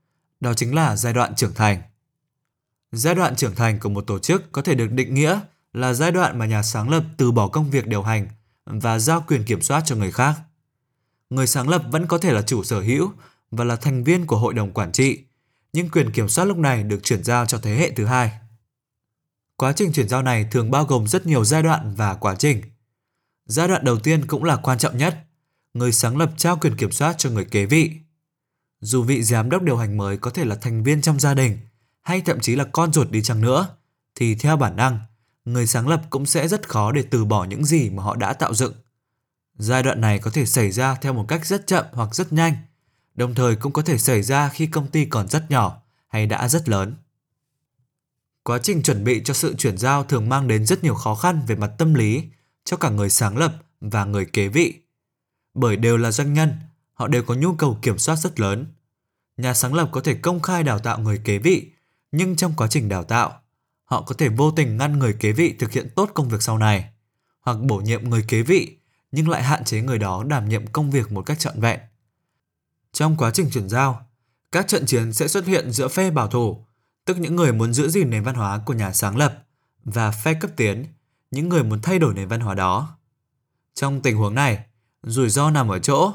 đó 0.43 0.53
chính 0.53 0.75
là 0.75 0.95
giai 0.95 1.13
đoạn 1.13 1.35
trưởng 1.35 1.53
thành. 1.53 1.81
Giai 2.91 3.15
đoạn 3.15 3.35
trưởng 3.35 3.55
thành 3.55 3.79
của 3.79 3.89
một 3.89 4.07
tổ 4.07 4.19
chức 4.19 4.51
có 4.51 4.61
thể 4.61 4.75
được 4.75 4.91
định 4.91 5.13
nghĩa 5.13 5.39
là 5.73 5.93
giai 5.93 6.11
đoạn 6.11 6.39
mà 6.39 6.45
nhà 6.45 6.63
sáng 6.63 6.89
lập 6.89 7.03
từ 7.17 7.31
bỏ 7.31 7.47
công 7.47 7.69
việc 7.69 7.87
điều 7.87 8.03
hành 8.03 8.27
và 8.65 8.99
giao 8.99 9.23
quyền 9.27 9.43
kiểm 9.43 9.61
soát 9.61 9.83
cho 9.85 9.95
người 9.95 10.11
khác. 10.11 10.33
Người 11.29 11.47
sáng 11.47 11.69
lập 11.69 11.83
vẫn 11.91 12.07
có 12.07 12.17
thể 12.17 12.31
là 12.31 12.41
chủ 12.41 12.63
sở 12.63 12.81
hữu 12.81 13.11
và 13.51 13.63
là 13.63 13.75
thành 13.75 14.03
viên 14.03 14.25
của 14.25 14.37
hội 14.37 14.53
đồng 14.53 14.71
quản 14.71 14.91
trị, 14.91 15.19
nhưng 15.73 15.89
quyền 15.89 16.11
kiểm 16.11 16.29
soát 16.29 16.45
lúc 16.45 16.57
này 16.57 16.83
được 16.83 16.99
chuyển 17.03 17.23
giao 17.23 17.45
cho 17.45 17.57
thế 17.57 17.75
hệ 17.75 17.91
thứ 17.91 18.05
hai. 18.05 18.31
Quá 19.55 19.73
trình 19.75 19.91
chuyển 19.91 20.09
giao 20.09 20.21
này 20.21 20.47
thường 20.51 20.71
bao 20.71 20.85
gồm 20.85 21.07
rất 21.07 21.25
nhiều 21.25 21.45
giai 21.45 21.63
đoạn 21.63 21.93
và 21.95 22.13
quá 22.13 22.35
trình. 22.35 22.61
Giai 23.45 23.67
đoạn 23.67 23.85
đầu 23.85 23.99
tiên 23.99 24.27
cũng 24.27 24.43
là 24.43 24.55
quan 24.55 24.77
trọng 24.77 24.97
nhất, 24.97 25.17
người 25.73 25.91
sáng 25.91 26.17
lập 26.17 26.31
trao 26.37 26.57
quyền 26.57 26.77
kiểm 26.77 26.91
soát 26.91 27.15
cho 27.17 27.29
người 27.29 27.45
kế 27.45 27.65
vị. 27.65 27.91
Dù 28.85 29.03
vị 29.03 29.23
giám 29.23 29.49
đốc 29.49 29.63
điều 29.63 29.77
hành 29.77 29.97
mới 29.97 30.17
có 30.17 30.31
thể 30.31 30.45
là 30.45 30.55
thành 30.55 30.83
viên 30.83 31.01
trong 31.01 31.19
gia 31.19 31.33
đình 31.33 31.57
hay 32.01 32.21
thậm 32.21 32.39
chí 32.39 32.55
là 32.55 32.63
con 32.71 32.93
ruột 32.93 33.11
đi 33.11 33.21
chăng 33.21 33.41
nữa, 33.41 33.67
thì 34.15 34.35
theo 34.35 34.57
bản 34.57 34.75
năng, 34.75 34.99
người 35.45 35.67
sáng 35.67 35.87
lập 35.87 36.01
cũng 36.09 36.25
sẽ 36.25 36.47
rất 36.47 36.69
khó 36.69 36.91
để 36.91 37.03
từ 37.09 37.25
bỏ 37.25 37.45
những 37.45 37.65
gì 37.65 37.89
mà 37.89 38.03
họ 38.03 38.15
đã 38.15 38.33
tạo 38.33 38.53
dựng. 38.53 38.73
Giai 39.57 39.83
đoạn 39.83 40.01
này 40.01 40.19
có 40.19 40.31
thể 40.31 40.45
xảy 40.45 40.71
ra 40.71 40.95
theo 40.95 41.13
một 41.13 41.25
cách 41.27 41.45
rất 41.45 41.67
chậm 41.67 41.85
hoặc 41.91 42.15
rất 42.15 42.33
nhanh, 42.33 42.53
đồng 43.15 43.35
thời 43.35 43.55
cũng 43.55 43.73
có 43.73 43.81
thể 43.81 43.97
xảy 43.97 44.21
ra 44.21 44.49
khi 44.49 44.67
công 44.67 44.87
ty 44.87 45.05
còn 45.05 45.27
rất 45.27 45.51
nhỏ 45.51 45.81
hay 46.07 46.25
đã 46.25 46.47
rất 46.47 46.69
lớn. 46.69 46.95
Quá 48.43 48.59
trình 48.63 48.83
chuẩn 48.83 49.03
bị 49.03 49.21
cho 49.25 49.33
sự 49.33 49.55
chuyển 49.57 49.77
giao 49.77 50.03
thường 50.03 50.29
mang 50.29 50.47
đến 50.47 50.65
rất 50.65 50.83
nhiều 50.83 50.95
khó 50.95 51.15
khăn 51.15 51.41
về 51.47 51.55
mặt 51.55 51.71
tâm 51.77 51.93
lý 51.93 52.23
cho 52.63 52.77
cả 52.77 52.89
người 52.89 53.09
sáng 53.09 53.37
lập 53.37 53.53
và 53.81 54.05
người 54.05 54.25
kế 54.25 54.47
vị. 54.47 54.73
Bởi 55.53 55.75
đều 55.75 55.97
là 55.97 56.11
doanh 56.11 56.33
nhân, 56.33 56.57
họ 57.03 57.07
đều 57.07 57.23
có 57.23 57.33
nhu 57.33 57.53
cầu 57.53 57.77
kiểm 57.81 57.97
soát 57.97 58.15
rất 58.15 58.39
lớn. 58.39 58.65
Nhà 59.37 59.53
sáng 59.53 59.73
lập 59.73 59.89
có 59.91 60.01
thể 60.01 60.13
công 60.13 60.41
khai 60.41 60.63
đào 60.63 60.79
tạo 60.79 60.99
người 60.99 61.21
kế 61.23 61.37
vị, 61.37 61.71
nhưng 62.11 62.35
trong 62.35 62.53
quá 62.57 62.67
trình 62.67 62.89
đào 62.89 63.03
tạo, 63.03 63.41
họ 63.83 64.01
có 64.01 64.15
thể 64.17 64.29
vô 64.29 64.51
tình 64.51 64.77
ngăn 64.77 64.99
người 64.99 65.13
kế 65.13 65.31
vị 65.31 65.55
thực 65.59 65.71
hiện 65.71 65.89
tốt 65.95 66.11
công 66.13 66.29
việc 66.29 66.41
sau 66.41 66.57
này, 66.57 66.89
hoặc 67.41 67.57
bổ 67.61 67.77
nhiệm 67.77 68.09
người 68.09 68.25
kế 68.27 68.41
vị 68.41 68.77
nhưng 69.11 69.29
lại 69.29 69.43
hạn 69.43 69.63
chế 69.63 69.81
người 69.81 69.97
đó 69.99 70.23
đảm 70.23 70.49
nhiệm 70.49 70.67
công 70.67 70.91
việc 70.91 71.11
một 71.11 71.21
cách 71.21 71.39
trọn 71.39 71.59
vẹn. 71.59 71.79
Trong 72.93 73.17
quá 73.17 73.31
trình 73.31 73.49
chuyển 73.49 73.69
giao, 73.69 74.05
các 74.51 74.67
trận 74.67 74.85
chiến 74.85 75.13
sẽ 75.13 75.27
xuất 75.27 75.45
hiện 75.45 75.71
giữa 75.71 75.87
phe 75.87 76.11
bảo 76.11 76.27
thủ, 76.27 76.65
tức 77.05 77.19
những 77.19 77.35
người 77.35 77.53
muốn 77.53 77.73
giữ 77.73 77.89
gìn 77.89 78.09
nền 78.09 78.23
văn 78.23 78.35
hóa 78.35 78.61
của 78.65 78.73
nhà 78.73 78.93
sáng 78.93 79.17
lập, 79.17 79.45
và 79.83 80.11
phe 80.11 80.33
cấp 80.33 80.51
tiến, 80.55 80.85
những 81.31 81.49
người 81.49 81.63
muốn 81.63 81.81
thay 81.81 81.99
đổi 81.99 82.13
nền 82.13 82.27
văn 82.27 82.39
hóa 82.39 82.55
đó. 82.55 82.97
Trong 83.73 84.01
tình 84.01 84.17
huống 84.17 84.35
này, 84.35 84.63
rủi 85.03 85.29
ro 85.29 85.51
nằm 85.51 85.71
ở 85.71 85.79
chỗ, 85.79 86.13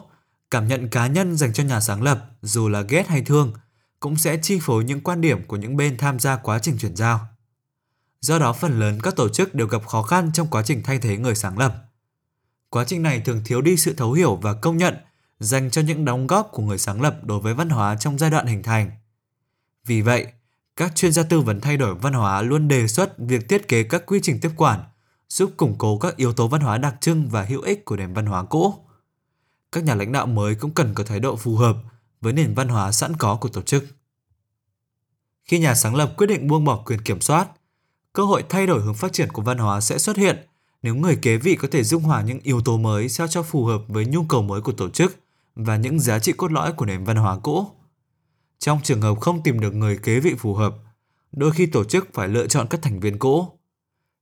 cảm 0.50 0.68
nhận 0.68 0.88
cá 0.88 1.06
nhân 1.06 1.36
dành 1.36 1.52
cho 1.52 1.64
nhà 1.64 1.80
sáng 1.80 2.02
lập, 2.02 2.30
dù 2.42 2.68
là 2.68 2.80
ghét 2.80 3.08
hay 3.08 3.22
thương, 3.22 3.52
cũng 4.00 4.16
sẽ 4.16 4.38
chi 4.42 4.58
phối 4.62 4.84
những 4.84 5.00
quan 5.00 5.20
điểm 5.20 5.46
của 5.46 5.56
những 5.56 5.76
bên 5.76 5.96
tham 5.98 6.18
gia 6.18 6.36
quá 6.36 6.58
trình 6.58 6.78
chuyển 6.78 6.96
giao. 6.96 7.20
Do 8.20 8.38
đó 8.38 8.52
phần 8.52 8.80
lớn 8.80 8.98
các 9.02 9.16
tổ 9.16 9.28
chức 9.28 9.54
đều 9.54 9.66
gặp 9.66 9.86
khó 9.86 10.02
khăn 10.02 10.30
trong 10.34 10.46
quá 10.46 10.62
trình 10.62 10.82
thay 10.82 10.98
thế 10.98 11.16
người 11.16 11.34
sáng 11.34 11.58
lập. 11.58 11.74
Quá 12.70 12.84
trình 12.84 13.02
này 13.02 13.20
thường 13.20 13.42
thiếu 13.44 13.60
đi 13.60 13.76
sự 13.76 13.92
thấu 13.92 14.12
hiểu 14.12 14.36
và 14.36 14.54
công 14.54 14.76
nhận 14.76 14.96
dành 15.40 15.70
cho 15.70 15.82
những 15.82 16.04
đóng 16.04 16.26
góp 16.26 16.48
của 16.52 16.62
người 16.62 16.78
sáng 16.78 17.02
lập 17.02 17.24
đối 17.24 17.40
với 17.40 17.54
văn 17.54 17.68
hóa 17.68 17.96
trong 17.96 18.18
giai 18.18 18.30
đoạn 18.30 18.46
hình 18.46 18.62
thành. 18.62 18.90
Vì 19.86 20.02
vậy, 20.02 20.26
các 20.76 20.96
chuyên 20.96 21.12
gia 21.12 21.22
tư 21.22 21.40
vấn 21.40 21.60
thay 21.60 21.76
đổi 21.76 21.94
văn 21.94 22.12
hóa 22.12 22.42
luôn 22.42 22.68
đề 22.68 22.88
xuất 22.88 23.18
việc 23.18 23.48
thiết 23.48 23.68
kế 23.68 23.82
các 23.82 24.06
quy 24.06 24.20
trình 24.22 24.40
tiếp 24.40 24.50
quản 24.56 24.80
giúp 25.28 25.52
củng 25.56 25.74
cố 25.78 25.98
các 25.98 26.16
yếu 26.16 26.32
tố 26.32 26.48
văn 26.48 26.60
hóa 26.60 26.78
đặc 26.78 26.94
trưng 27.00 27.28
và 27.28 27.42
hữu 27.42 27.62
ích 27.62 27.84
của 27.84 27.96
nền 27.96 28.14
văn 28.14 28.26
hóa 28.26 28.44
cũ. 28.44 28.74
Các 29.72 29.84
nhà 29.84 29.94
lãnh 29.94 30.12
đạo 30.12 30.26
mới 30.26 30.54
cũng 30.54 30.70
cần 30.70 30.94
có 30.94 31.04
thái 31.04 31.20
độ 31.20 31.36
phù 31.36 31.56
hợp 31.56 31.76
với 32.20 32.32
nền 32.32 32.54
văn 32.54 32.68
hóa 32.68 32.92
sẵn 32.92 33.16
có 33.16 33.36
của 33.36 33.48
tổ 33.48 33.62
chức. 33.62 33.84
Khi 35.44 35.58
nhà 35.58 35.74
sáng 35.74 35.94
lập 35.94 36.14
quyết 36.16 36.26
định 36.26 36.48
buông 36.48 36.64
bỏ 36.64 36.82
quyền 36.86 37.00
kiểm 37.00 37.20
soát, 37.20 37.48
cơ 38.12 38.24
hội 38.24 38.44
thay 38.48 38.66
đổi 38.66 38.80
hướng 38.80 38.94
phát 38.94 39.12
triển 39.12 39.32
của 39.32 39.42
văn 39.42 39.58
hóa 39.58 39.80
sẽ 39.80 39.98
xuất 39.98 40.16
hiện 40.16 40.46
nếu 40.82 40.94
người 40.94 41.18
kế 41.22 41.36
vị 41.36 41.56
có 41.56 41.68
thể 41.70 41.84
dung 41.84 42.02
hòa 42.02 42.22
những 42.22 42.40
yếu 42.42 42.60
tố 42.60 42.76
mới 42.76 43.08
sao 43.08 43.28
cho 43.28 43.42
phù 43.42 43.64
hợp 43.64 43.82
với 43.88 44.06
nhu 44.06 44.24
cầu 44.24 44.42
mới 44.42 44.60
của 44.60 44.72
tổ 44.72 44.90
chức 44.90 45.16
và 45.54 45.76
những 45.76 46.00
giá 46.00 46.18
trị 46.18 46.32
cốt 46.32 46.52
lõi 46.52 46.72
của 46.72 46.86
nền 46.86 47.04
văn 47.04 47.16
hóa 47.16 47.38
cũ. 47.38 47.66
Trong 48.58 48.80
trường 48.82 49.00
hợp 49.00 49.20
không 49.20 49.42
tìm 49.42 49.60
được 49.60 49.74
người 49.74 49.98
kế 49.98 50.20
vị 50.20 50.34
phù 50.38 50.54
hợp, 50.54 50.74
đôi 51.32 51.52
khi 51.52 51.66
tổ 51.66 51.84
chức 51.84 52.08
phải 52.14 52.28
lựa 52.28 52.46
chọn 52.46 52.66
các 52.70 52.82
thành 52.82 53.00
viên 53.00 53.18
cũ. 53.18 53.58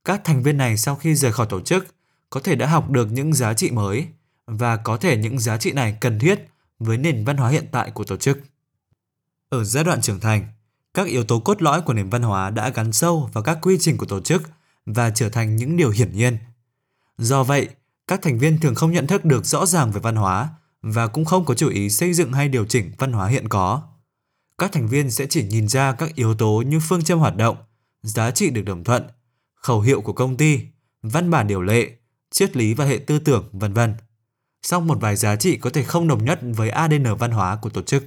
Các 0.03 0.21
thành 0.23 0.43
viên 0.43 0.57
này 0.57 0.77
sau 0.77 0.95
khi 0.95 1.15
rời 1.15 1.31
khỏi 1.31 1.47
tổ 1.49 1.61
chức 1.61 1.87
có 2.29 2.39
thể 2.39 2.55
đã 2.55 2.67
học 2.67 2.89
được 2.89 3.11
những 3.11 3.33
giá 3.33 3.53
trị 3.53 3.71
mới 3.71 4.07
và 4.47 4.77
có 4.77 4.97
thể 4.97 5.17
những 5.17 5.39
giá 5.39 5.57
trị 5.57 5.71
này 5.71 5.97
cần 6.01 6.19
thiết 6.19 6.47
với 6.79 6.97
nền 6.97 7.25
văn 7.25 7.37
hóa 7.37 7.49
hiện 7.49 7.65
tại 7.71 7.91
của 7.91 8.03
tổ 8.03 8.17
chức. 8.17 8.39
Ở 9.49 9.63
giai 9.63 9.83
đoạn 9.83 10.01
trưởng 10.01 10.19
thành, 10.19 10.47
các 10.93 11.07
yếu 11.07 11.23
tố 11.23 11.39
cốt 11.39 11.61
lõi 11.61 11.81
của 11.81 11.93
nền 11.93 12.09
văn 12.09 12.21
hóa 12.21 12.49
đã 12.49 12.69
gắn 12.69 12.93
sâu 12.93 13.29
vào 13.33 13.43
các 13.43 13.57
quy 13.61 13.77
trình 13.79 13.97
của 13.97 14.05
tổ 14.05 14.21
chức 14.21 14.43
và 14.85 15.09
trở 15.09 15.29
thành 15.29 15.55
những 15.55 15.77
điều 15.77 15.89
hiển 15.89 16.13
nhiên. 16.13 16.37
Do 17.17 17.43
vậy, 17.43 17.69
các 18.07 18.21
thành 18.21 18.39
viên 18.39 18.59
thường 18.59 18.75
không 18.75 18.91
nhận 18.91 19.07
thức 19.07 19.25
được 19.25 19.45
rõ 19.45 19.65
ràng 19.65 19.91
về 19.91 19.99
văn 19.99 20.15
hóa 20.15 20.49
và 20.81 21.07
cũng 21.07 21.25
không 21.25 21.45
có 21.45 21.53
chủ 21.53 21.69
ý 21.69 21.89
xây 21.89 22.13
dựng 22.13 22.33
hay 22.33 22.49
điều 22.49 22.65
chỉnh 22.65 22.91
văn 22.97 23.11
hóa 23.11 23.27
hiện 23.27 23.47
có. 23.47 23.81
Các 24.57 24.71
thành 24.71 24.87
viên 24.87 25.11
sẽ 25.11 25.25
chỉ 25.29 25.43
nhìn 25.43 25.67
ra 25.67 25.91
các 25.91 26.15
yếu 26.15 26.35
tố 26.35 26.63
như 26.67 26.79
phương 26.79 27.03
châm 27.03 27.19
hoạt 27.19 27.35
động, 27.35 27.57
giá 28.01 28.31
trị 28.31 28.49
được 28.49 28.61
đồng 28.61 28.83
thuận, 28.83 29.03
khẩu 29.55 29.81
hiệu 29.81 30.01
của 30.01 30.13
công 30.13 30.37
ty, 30.37 30.59
văn 31.01 31.31
bản 31.31 31.47
điều 31.47 31.61
lệ, 31.61 31.91
triết 32.31 32.57
lý 32.57 32.73
và 32.73 32.85
hệ 32.85 32.97
tư 32.97 33.19
tưởng, 33.19 33.49
vân 33.51 33.73
vân. 33.73 33.93
Song 34.61 34.87
một 34.87 34.97
vài 35.01 35.15
giá 35.15 35.35
trị 35.35 35.57
có 35.57 35.69
thể 35.69 35.83
không 35.83 36.07
đồng 36.07 36.25
nhất 36.25 36.39
với 36.55 36.69
ADN 36.69 37.15
văn 37.19 37.31
hóa 37.31 37.55
của 37.55 37.69
tổ 37.69 37.81
chức. 37.81 38.05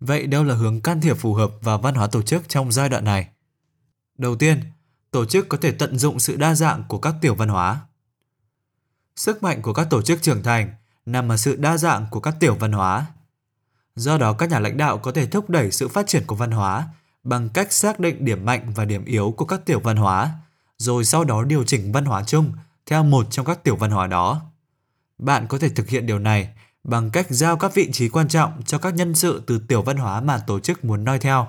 Vậy 0.00 0.26
đâu 0.26 0.44
là 0.44 0.54
hướng 0.54 0.80
can 0.80 1.00
thiệp 1.00 1.14
phù 1.14 1.34
hợp 1.34 1.50
vào 1.60 1.78
văn 1.78 1.94
hóa 1.94 2.06
tổ 2.06 2.22
chức 2.22 2.48
trong 2.48 2.72
giai 2.72 2.88
đoạn 2.88 3.04
này? 3.04 3.28
Đầu 4.18 4.36
tiên, 4.36 4.60
tổ 5.10 5.24
chức 5.24 5.48
có 5.48 5.58
thể 5.60 5.72
tận 5.72 5.98
dụng 5.98 6.20
sự 6.20 6.36
đa 6.36 6.54
dạng 6.54 6.84
của 6.88 6.98
các 6.98 7.14
tiểu 7.20 7.34
văn 7.34 7.48
hóa. 7.48 7.80
Sức 9.16 9.42
mạnh 9.42 9.62
của 9.62 9.72
các 9.72 9.86
tổ 9.90 10.02
chức 10.02 10.22
trưởng 10.22 10.42
thành 10.42 10.74
nằm 11.06 11.28
ở 11.28 11.36
sự 11.36 11.56
đa 11.56 11.78
dạng 11.78 12.06
của 12.10 12.20
các 12.20 12.34
tiểu 12.40 12.54
văn 12.54 12.72
hóa. 12.72 13.06
Do 13.96 14.18
đó 14.18 14.32
các 14.32 14.50
nhà 14.50 14.58
lãnh 14.58 14.76
đạo 14.76 14.98
có 14.98 15.12
thể 15.12 15.26
thúc 15.26 15.50
đẩy 15.50 15.70
sự 15.70 15.88
phát 15.88 16.06
triển 16.06 16.24
của 16.26 16.34
văn 16.34 16.50
hóa 16.50 16.88
bằng 17.24 17.48
cách 17.48 17.72
xác 17.72 18.00
định 18.00 18.24
điểm 18.24 18.44
mạnh 18.44 18.72
và 18.74 18.84
điểm 18.84 19.04
yếu 19.04 19.34
của 19.36 19.44
các 19.44 19.60
tiểu 19.64 19.80
văn 19.80 19.96
hóa, 19.96 20.30
rồi 20.78 21.04
sau 21.04 21.24
đó 21.24 21.42
điều 21.42 21.64
chỉnh 21.64 21.92
văn 21.92 22.04
hóa 22.04 22.22
chung 22.24 22.52
theo 22.86 23.04
một 23.04 23.26
trong 23.30 23.46
các 23.46 23.64
tiểu 23.64 23.76
văn 23.76 23.90
hóa 23.90 24.06
đó. 24.06 24.42
Bạn 25.18 25.46
có 25.46 25.58
thể 25.58 25.68
thực 25.68 25.88
hiện 25.88 26.06
điều 26.06 26.18
này 26.18 26.48
bằng 26.84 27.10
cách 27.10 27.26
giao 27.30 27.56
các 27.56 27.74
vị 27.74 27.90
trí 27.92 28.08
quan 28.08 28.28
trọng 28.28 28.62
cho 28.66 28.78
các 28.78 28.94
nhân 28.94 29.14
sự 29.14 29.42
từ 29.46 29.58
tiểu 29.68 29.82
văn 29.82 29.96
hóa 29.96 30.20
mà 30.20 30.38
tổ 30.38 30.60
chức 30.60 30.84
muốn 30.84 31.04
noi 31.04 31.18
theo. 31.18 31.46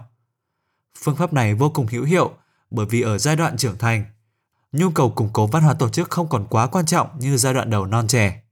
Phương 0.98 1.16
pháp 1.16 1.34
này 1.34 1.54
vô 1.54 1.70
cùng 1.70 1.88
hữu 1.88 2.04
hiệu 2.04 2.32
bởi 2.72 2.86
vì 2.86 3.02
ở 3.02 3.18
giai 3.18 3.36
đoạn 3.36 3.58
trưởng 3.58 3.78
thành, 3.78 4.06
nhu 4.72 4.90
cầu 4.90 5.10
củng 5.12 5.30
cố 5.34 5.48
văn 5.48 5.64
hóa 5.64 5.74
tổ 5.74 5.90
chức 5.90 6.10
không 6.10 6.30
còn 6.30 6.48
quá 6.50 6.68
quan 6.68 6.86
trọng 6.86 7.20
như 7.20 7.38
giai 7.38 7.54
đoạn 7.54 7.70
đầu 7.70 7.86
non 7.86 8.08
trẻ. 8.08 8.44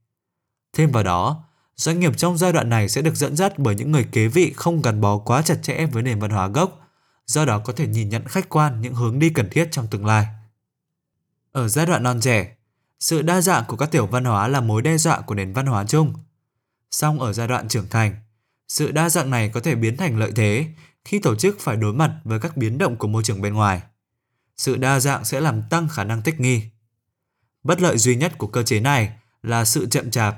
Thêm 0.73 0.91
vào 0.91 1.03
đó, 1.03 1.43
doanh 1.75 1.99
nghiệp 1.99 2.17
trong 2.17 2.37
giai 2.37 2.53
đoạn 2.53 2.69
này 2.69 2.89
sẽ 2.89 3.01
được 3.01 3.15
dẫn 3.15 3.35
dắt 3.35 3.59
bởi 3.59 3.75
những 3.75 3.91
người 3.91 4.07
kế 4.11 4.27
vị 4.27 4.53
không 4.55 4.81
gắn 4.81 5.01
bó 5.01 5.17
quá 5.17 5.41
chặt 5.41 5.55
chẽ 5.61 5.85
với 5.85 6.03
nền 6.03 6.19
văn 6.19 6.31
hóa 6.31 6.47
gốc, 6.47 6.79
do 7.25 7.45
đó 7.45 7.59
có 7.59 7.73
thể 7.73 7.87
nhìn 7.87 8.09
nhận 8.09 8.27
khách 8.27 8.49
quan 8.49 8.81
những 8.81 8.95
hướng 8.95 9.19
đi 9.19 9.29
cần 9.29 9.49
thiết 9.49 9.67
trong 9.71 9.87
tương 9.87 10.05
lai. 10.05 10.25
Ở 11.51 11.67
giai 11.67 11.85
đoạn 11.85 12.03
non 12.03 12.19
trẻ, 12.21 12.56
sự 12.99 13.21
đa 13.21 13.41
dạng 13.41 13.63
của 13.67 13.77
các 13.77 13.91
tiểu 13.91 14.07
văn 14.07 14.25
hóa 14.25 14.47
là 14.47 14.61
mối 14.61 14.81
đe 14.81 14.97
dọa 14.97 15.21
của 15.21 15.35
nền 15.35 15.53
văn 15.53 15.65
hóa 15.65 15.85
chung. 15.87 16.13
Song 16.91 17.19
ở 17.19 17.33
giai 17.33 17.47
đoạn 17.47 17.67
trưởng 17.67 17.89
thành, 17.89 18.15
sự 18.67 18.91
đa 18.91 19.09
dạng 19.09 19.29
này 19.29 19.49
có 19.49 19.59
thể 19.59 19.75
biến 19.75 19.97
thành 19.97 20.19
lợi 20.19 20.31
thế 20.35 20.65
khi 21.05 21.19
tổ 21.19 21.35
chức 21.35 21.59
phải 21.59 21.75
đối 21.75 21.93
mặt 21.93 22.19
với 22.23 22.39
các 22.39 22.57
biến 22.57 22.77
động 22.77 22.95
của 22.95 23.07
môi 23.07 23.23
trường 23.23 23.41
bên 23.41 23.53
ngoài. 23.53 23.81
Sự 24.57 24.75
đa 24.75 24.99
dạng 24.99 25.25
sẽ 25.25 25.41
làm 25.41 25.61
tăng 25.69 25.87
khả 25.87 26.03
năng 26.03 26.21
thích 26.21 26.39
nghi. 26.39 26.61
Bất 27.63 27.81
lợi 27.81 27.97
duy 27.97 28.15
nhất 28.15 28.37
của 28.37 28.47
cơ 28.47 28.63
chế 28.63 28.79
này 28.79 29.17
là 29.43 29.65
sự 29.65 29.87
chậm 29.89 30.11
chạp. 30.11 30.35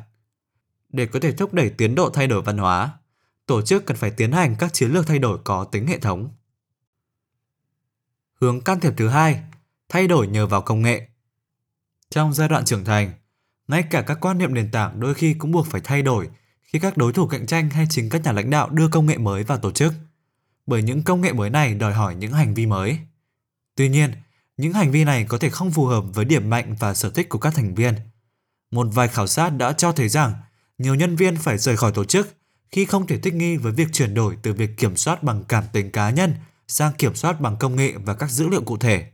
Để 0.90 1.06
có 1.06 1.20
thể 1.20 1.32
thúc 1.32 1.54
đẩy 1.54 1.70
tiến 1.70 1.96
độ 1.96 2.10
thay 2.10 2.28
đổi 2.28 2.42
văn 2.42 2.58
hóa, 2.58 2.92
tổ 3.46 3.62
chức 3.62 3.86
cần 3.86 3.98
phải 3.98 4.12
tiến 4.12 4.32
hành 4.32 4.56
các 4.60 4.74
chiến 4.74 4.92
lược 4.92 5.08
thay 5.08 5.20
đổi 5.20 5.40
có 5.44 5.64
tính 5.64 5.88
hệ 5.88 6.00
thống. 6.00 6.30
Hướng 8.42 8.62
can 8.62 8.80
thiệp 8.80 8.94
thứ 8.98 9.08
hai, 9.08 9.44
thay 9.90 10.08
đổi 10.08 10.28
nhờ 10.28 10.48
vào 10.48 10.62
công 10.62 10.82
nghệ. 10.82 11.08
Trong 12.10 12.34
giai 12.34 12.48
đoạn 12.50 12.66
trưởng 12.66 12.86
thành, 12.86 13.12
ngay 13.68 13.84
cả 13.84 14.02
các 14.02 14.18
quan 14.22 14.38
niệm 14.38 14.54
nền 14.54 14.72
tảng 14.72 15.00
đôi 15.00 15.14
khi 15.14 15.34
cũng 15.34 15.52
buộc 15.52 15.68
phải 15.68 15.82
thay 15.84 16.02
đổi 16.02 16.30
khi 16.64 16.80
các 16.80 16.98
đối 16.98 17.14
thủ 17.14 17.28
cạnh 17.28 17.46
tranh 17.46 17.70
hay 17.70 17.88
chính 17.90 18.10
các 18.10 18.24
nhà 18.24 18.32
lãnh 18.32 18.50
đạo 18.50 18.70
đưa 18.70 18.88
công 18.88 19.06
nghệ 19.06 19.18
mới 19.18 19.44
vào 19.44 19.58
tổ 19.58 19.72
chức. 19.72 19.94
Bởi 20.66 20.84
những 20.84 21.04
công 21.04 21.22
nghệ 21.22 21.34
mới 21.34 21.50
này 21.50 21.74
đòi 21.74 21.94
hỏi 21.94 22.16
những 22.16 22.34
hành 22.34 22.54
vi 22.54 22.66
mới. 22.66 23.00
Tuy 23.76 23.90
nhiên, 23.90 24.12
những 24.58 24.74
hành 24.74 24.92
vi 24.92 25.04
này 25.04 25.26
có 25.30 25.38
thể 25.38 25.50
không 25.50 25.72
phù 25.72 25.86
hợp 25.86 26.04
với 26.14 26.26
điểm 26.26 26.50
mạnh 26.50 26.76
và 26.80 26.94
sở 26.94 27.10
thích 27.10 27.30
của 27.30 27.40
các 27.40 27.56
thành 27.56 27.76
viên. 27.76 27.94
Một 28.72 28.88
vài 28.94 29.08
khảo 29.08 29.28
sát 29.28 29.50
đã 29.50 29.74
cho 29.74 29.92
thấy 29.92 30.10
rằng 30.10 30.34
nhiều 30.78 30.96
nhân 30.96 31.16
viên 31.16 31.36
phải 31.36 31.58
rời 31.58 31.78
khỏi 31.78 31.92
tổ 31.92 32.06
chức 32.06 32.36
khi 32.72 32.86
không 32.86 33.08
thể 33.08 33.20
thích 33.20 33.34
nghi 33.34 33.58
với 33.58 33.72
việc 33.72 33.88
chuyển 33.94 34.14
đổi 34.14 34.38
từ 34.42 34.54
việc 34.54 34.78
kiểm 34.78 34.96
soát 34.96 35.24
bằng 35.24 35.44
cảm 35.44 35.64
tính 35.74 35.92
cá 35.92 36.10
nhân 36.10 36.36
sang 36.68 36.94
kiểm 36.98 37.16
soát 37.16 37.42
bằng 37.42 37.58
công 37.60 37.76
nghệ 37.76 37.94
và 38.06 38.14
các 38.14 38.32
dữ 38.32 38.48
liệu 38.48 38.62
cụ 38.62 38.78
thể. 38.78 39.12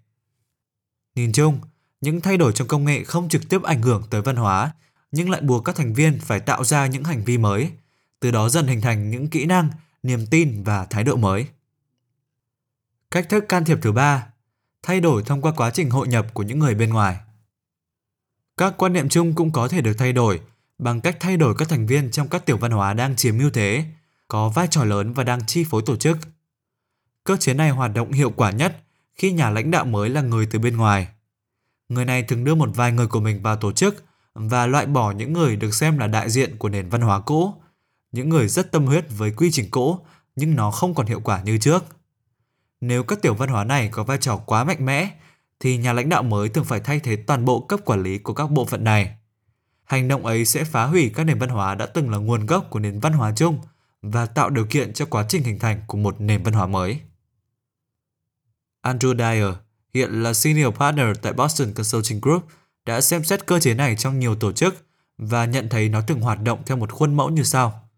Nhìn 1.15 1.31
chung, 1.31 1.59
những 2.05 2.21
thay 2.21 2.37
đổi 2.37 2.53
trong 2.53 2.67
công 2.67 2.85
nghệ 2.85 3.03
không 3.03 3.29
trực 3.29 3.49
tiếp 3.49 3.63
ảnh 3.63 3.81
hưởng 3.81 4.03
tới 4.09 4.21
văn 4.21 4.35
hóa, 4.35 4.71
nhưng 5.11 5.29
lại 5.29 5.41
buộc 5.41 5.65
các 5.65 5.75
thành 5.75 5.93
viên 5.93 6.19
phải 6.19 6.39
tạo 6.39 6.63
ra 6.63 6.87
những 6.87 7.03
hành 7.03 7.23
vi 7.23 7.37
mới, 7.37 7.71
từ 8.19 8.31
đó 8.31 8.49
dần 8.49 8.67
hình 8.67 8.81
thành 8.81 9.09
những 9.09 9.27
kỹ 9.27 9.45
năng, 9.45 9.69
niềm 10.03 10.25
tin 10.25 10.63
và 10.63 10.85
thái 10.85 11.03
độ 11.03 11.15
mới. 11.15 11.47
Cách 13.11 13.29
thức 13.29 13.45
can 13.49 13.65
thiệp 13.65 13.79
thứ 13.81 13.91
ba, 13.91 14.27
thay 14.83 14.99
đổi 14.99 15.23
thông 15.23 15.41
qua 15.41 15.51
quá 15.51 15.69
trình 15.69 15.89
hội 15.89 16.07
nhập 16.07 16.33
của 16.33 16.43
những 16.43 16.59
người 16.59 16.75
bên 16.75 16.89
ngoài. 16.89 17.17
Các 18.57 18.73
quan 18.77 18.93
niệm 18.93 19.09
chung 19.09 19.33
cũng 19.33 19.51
có 19.51 19.67
thể 19.67 19.81
được 19.81 19.93
thay 19.97 20.13
đổi 20.13 20.41
bằng 20.77 21.01
cách 21.01 21.17
thay 21.19 21.37
đổi 21.37 21.55
các 21.57 21.69
thành 21.69 21.87
viên 21.87 22.11
trong 22.11 22.27
các 22.27 22.45
tiểu 22.45 22.57
văn 22.57 22.71
hóa 22.71 22.93
đang 22.93 23.15
chiếm 23.15 23.39
ưu 23.39 23.49
thế, 23.49 23.85
có 24.27 24.49
vai 24.49 24.67
trò 24.71 24.83
lớn 24.83 25.13
và 25.13 25.23
đang 25.23 25.45
chi 25.45 25.65
phối 25.69 25.81
tổ 25.85 25.95
chức. 25.95 26.17
Cơ 27.23 27.37
chế 27.37 27.53
này 27.53 27.69
hoạt 27.69 27.93
động 27.93 28.11
hiệu 28.11 28.29
quả 28.35 28.51
nhất 28.51 28.81
khi 29.15 29.31
nhà 29.31 29.49
lãnh 29.49 29.71
đạo 29.71 29.85
mới 29.85 30.09
là 30.09 30.21
người 30.21 30.45
từ 30.51 30.59
bên 30.59 30.77
ngoài. 30.77 31.07
Người 31.89 32.05
này 32.05 32.23
thường 32.23 32.43
đưa 32.43 32.55
một 32.55 32.69
vài 32.75 32.91
người 32.91 33.07
của 33.07 33.19
mình 33.19 33.41
vào 33.41 33.55
tổ 33.55 33.71
chức 33.71 34.03
và 34.33 34.65
loại 34.65 34.85
bỏ 34.85 35.11
những 35.11 35.33
người 35.33 35.55
được 35.55 35.73
xem 35.73 35.97
là 35.97 36.07
đại 36.07 36.29
diện 36.29 36.57
của 36.57 36.69
nền 36.69 36.89
văn 36.89 37.01
hóa 37.01 37.19
cũ, 37.19 37.53
những 38.11 38.29
người 38.29 38.47
rất 38.47 38.71
tâm 38.71 38.85
huyết 38.85 39.05
với 39.17 39.31
quy 39.31 39.51
trình 39.51 39.71
cũ 39.71 39.99
nhưng 40.35 40.55
nó 40.55 40.71
không 40.71 40.95
còn 40.95 41.05
hiệu 41.05 41.19
quả 41.23 41.41
như 41.41 41.57
trước. 41.57 41.85
Nếu 42.81 43.03
các 43.03 43.21
tiểu 43.21 43.33
văn 43.33 43.49
hóa 43.49 43.63
này 43.63 43.89
có 43.91 44.03
vai 44.03 44.17
trò 44.17 44.37
quá 44.37 44.63
mạnh 44.63 44.85
mẽ, 44.85 45.09
thì 45.59 45.77
nhà 45.77 45.93
lãnh 45.93 46.09
đạo 46.09 46.23
mới 46.23 46.49
thường 46.49 46.65
phải 46.65 46.79
thay 46.79 46.99
thế 46.99 47.15
toàn 47.15 47.45
bộ 47.45 47.59
cấp 47.59 47.79
quản 47.85 48.03
lý 48.03 48.17
của 48.17 48.33
các 48.33 48.51
bộ 48.51 48.65
phận 48.65 48.83
này. 48.83 49.17
Hành 49.83 50.07
động 50.07 50.25
ấy 50.25 50.45
sẽ 50.45 50.63
phá 50.63 50.85
hủy 50.85 51.11
các 51.15 51.23
nền 51.23 51.39
văn 51.39 51.49
hóa 51.49 51.75
đã 51.75 51.85
từng 51.85 52.09
là 52.09 52.17
nguồn 52.17 52.45
gốc 52.45 52.67
của 52.69 52.79
nền 52.79 52.99
văn 52.99 53.13
hóa 53.13 53.33
chung 53.35 53.59
và 54.01 54.25
tạo 54.25 54.49
điều 54.49 54.65
kiện 54.65 54.93
cho 54.93 55.05
quá 55.05 55.25
trình 55.29 55.43
hình 55.43 55.59
thành 55.59 55.81
của 55.87 55.97
một 55.97 56.21
nền 56.21 56.43
văn 56.43 56.53
hóa 56.53 56.67
mới. 56.67 56.99
Andrew 58.83 59.17
Dyer, 59.17 59.53
hiện 59.95 60.23
là 60.23 60.33
Senior 60.33 60.75
Partner 60.75 61.07
tại 61.21 61.33
Boston 61.33 61.73
Consulting 61.73 62.21
Group, 62.21 62.47
đã 62.85 63.01
xem 63.01 63.23
xét 63.23 63.45
cơ 63.45 63.59
chế 63.59 63.73
này 63.73 63.95
trong 63.95 64.19
nhiều 64.19 64.35
tổ 64.35 64.51
chức 64.51 64.85
và 65.17 65.45
nhận 65.45 65.69
thấy 65.69 65.89
nó 65.89 66.01
thường 66.01 66.21
hoạt 66.21 66.41
động 66.41 66.61
theo 66.65 66.77
một 66.77 66.91
khuôn 66.91 67.15
mẫu 67.15 67.29
như 67.29 67.43
sau. 67.43 67.89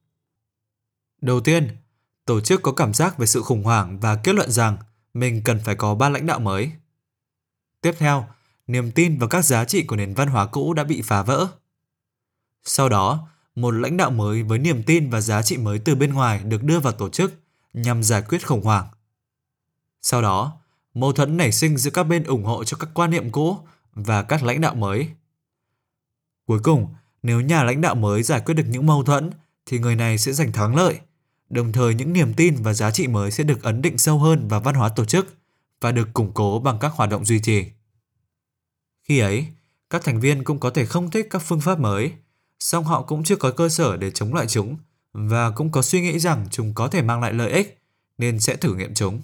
Đầu 1.22 1.40
tiên, 1.40 1.78
tổ 2.26 2.42
chức 2.42 2.62
có 2.62 2.72
cảm 2.72 2.94
giác 2.94 3.18
về 3.18 3.26
sự 3.26 3.42
khủng 3.42 3.64
hoảng 3.64 4.00
và 4.00 4.16
kết 4.16 4.36
luận 4.36 4.52
rằng 4.52 4.78
mình 5.14 5.42
cần 5.44 5.60
phải 5.64 5.76
có 5.76 5.96
ban 5.96 6.14
lãnh 6.14 6.26
đạo 6.26 6.40
mới. 6.40 6.72
Tiếp 7.82 7.96
theo, 7.98 8.28
niềm 8.68 8.92
tin 8.92 9.18
vào 9.18 9.30
các 9.30 9.46
giá 9.46 9.66
trị 9.66 9.84
của 9.84 9.96
nền 9.96 10.14
văn 10.14 10.28
hóa 10.28 10.46
cũ 10.46 10.74
đã 10.74 10.84
bị 10.84 11.02
phá 11.02 11.22
vỡ. 11.24 11.48
Sau 12.64 12.90
đó, 12.90 13.28
một 13.56 13.72
lãnh 13.72 13.98
đạo 13.98 14.12
mới 14.12 14.44
với 14.44 14.60
niềm 14.60 14.84
tin 14.84 15.10
và 15.10 15.22
giá 15.22 15.42
trị 15.42 15.58
mới 15.58 15.80
từ 15.80 15.96
bên 15.96 16.14
ngoài 16.14 16.42
được 16.44 16.64
đưa 16.64 16.80
vào 16.80 16.94
tổ 16.94 17.10
chức 17.10 17.34
nhằm 17.74 18.04
giải 18.04 18.22
quyết 18.22 18.48
khủng 18.48 18.64
hoảng. 18.64 18.88
Sau 20.02 20.22
đó, 20.22 20.58
mâu 21.00 21.14
thuẫn 21.14 21.38
nảy 21.38 21.52
sinh 21.52 21.78
giữa 21.78 21.92
các 21.92 22.04
bên 22.04 22.24
ủng 22.24 22.44
hộ 22.44 22.64
cho 22.64 22.78
các 22.78 22.90
quan 22.94 23.12
niệm 23.12 23.32
cũ 23.32 23.58
và 23.94 24.24
các 24.24 24.44
lãnh 24.44 24.62
đạo 24.62 24.76
mới. 24.76 25.10
Cuối 26.48 26.60
cùng, 26.64 26.88
nếu 27.24 27.42
nhà 27.42 27.64
lãnh 27.64 27.82
đạo 27.82 27.96
mới 27.96 28.24
giải 28.24 28.42
quyết 28.46 28.54
được 28.54 28.66
những 28.68 28.86
mâu 28.86 29.04
thuẫn 29.04 29.30
thì 29.66 29.80
người 29.80 29.96
này 29.96 30.18
sẽ 30.18 30.32
giành 30.32 30.52
thắng 30.52 30.76
lợi. 30.76 31.00
Đồng 31.50 31.72
thời 31.72 31.96
những 31.96 32.14
niềm 32.14 32.34
tin 32.34 32.56
và 32.56 32.74
giá 32.74 32.92
trị 32.92 33.08
mới 33.08 33.32
sẽ 33.32 33.44
được 33.44 33.64
ấn 33.64 33.82
định 33.82 33.98
sâu 33.98 34.20
hơn 34.20 34.48
vào 34.48 34.60
văn 34.60 34.76
hóa 34.76 34.90
tổ 34.90 35.06
chức 35.06 35.36
và 35.82 35.92
được 35.92 36.14
củng 36.14 36.32
cố 36.34 36.60
bằng 36.60 36.78
các 36.80 36.92
hoạt 36.96 37.10
động 37.10 37.26
duy 37.26 37.40
trì. 37.40 37.66
Khi 39.04 39.20
ấy, 39.20 39.48
các 39.90 40.04
thành 40.04 40.20
viên 40.20 40.44
cũng 40.44 40.60
có 40.60 40.70
thể 40.70 40.86
không 40.86 41.12
thích 41.12 41.28
các 41.30 41.40
phương 41.40 41.62
pháp 41.62 41.80
mới, 41.80 42.14
song 42.60 42.84
họ 42.84 43.02
cũng 43.02 43.24
chưa 43.24 43.36
có 43.36 43.52
cơ 43.52 43.70
sở 43.70 43.98
để 43.98 44.12
chống 44.12 44.34
lại 44.34 44.48
chúng 44.48 44.78
và 45.14 45.52
cũng 45.52 45.72
có 45.72 45.82
suy 45.82 46.02
nghĩ 46.02 46.20
rằng 46.20 46.48
chúng 46.52 46.74
có 46.74 46.88
thể 46.88 47.02
mang 47.02 47.22
lại 47.22 47.34
lợi 47.34 47.52
ích 47.52 47.78
nên 48.18 48.40
sẽ 48.40 48.56
thử 48.56 48.76
nghiệm 48.76 48.94
chúng. 48.94 49.22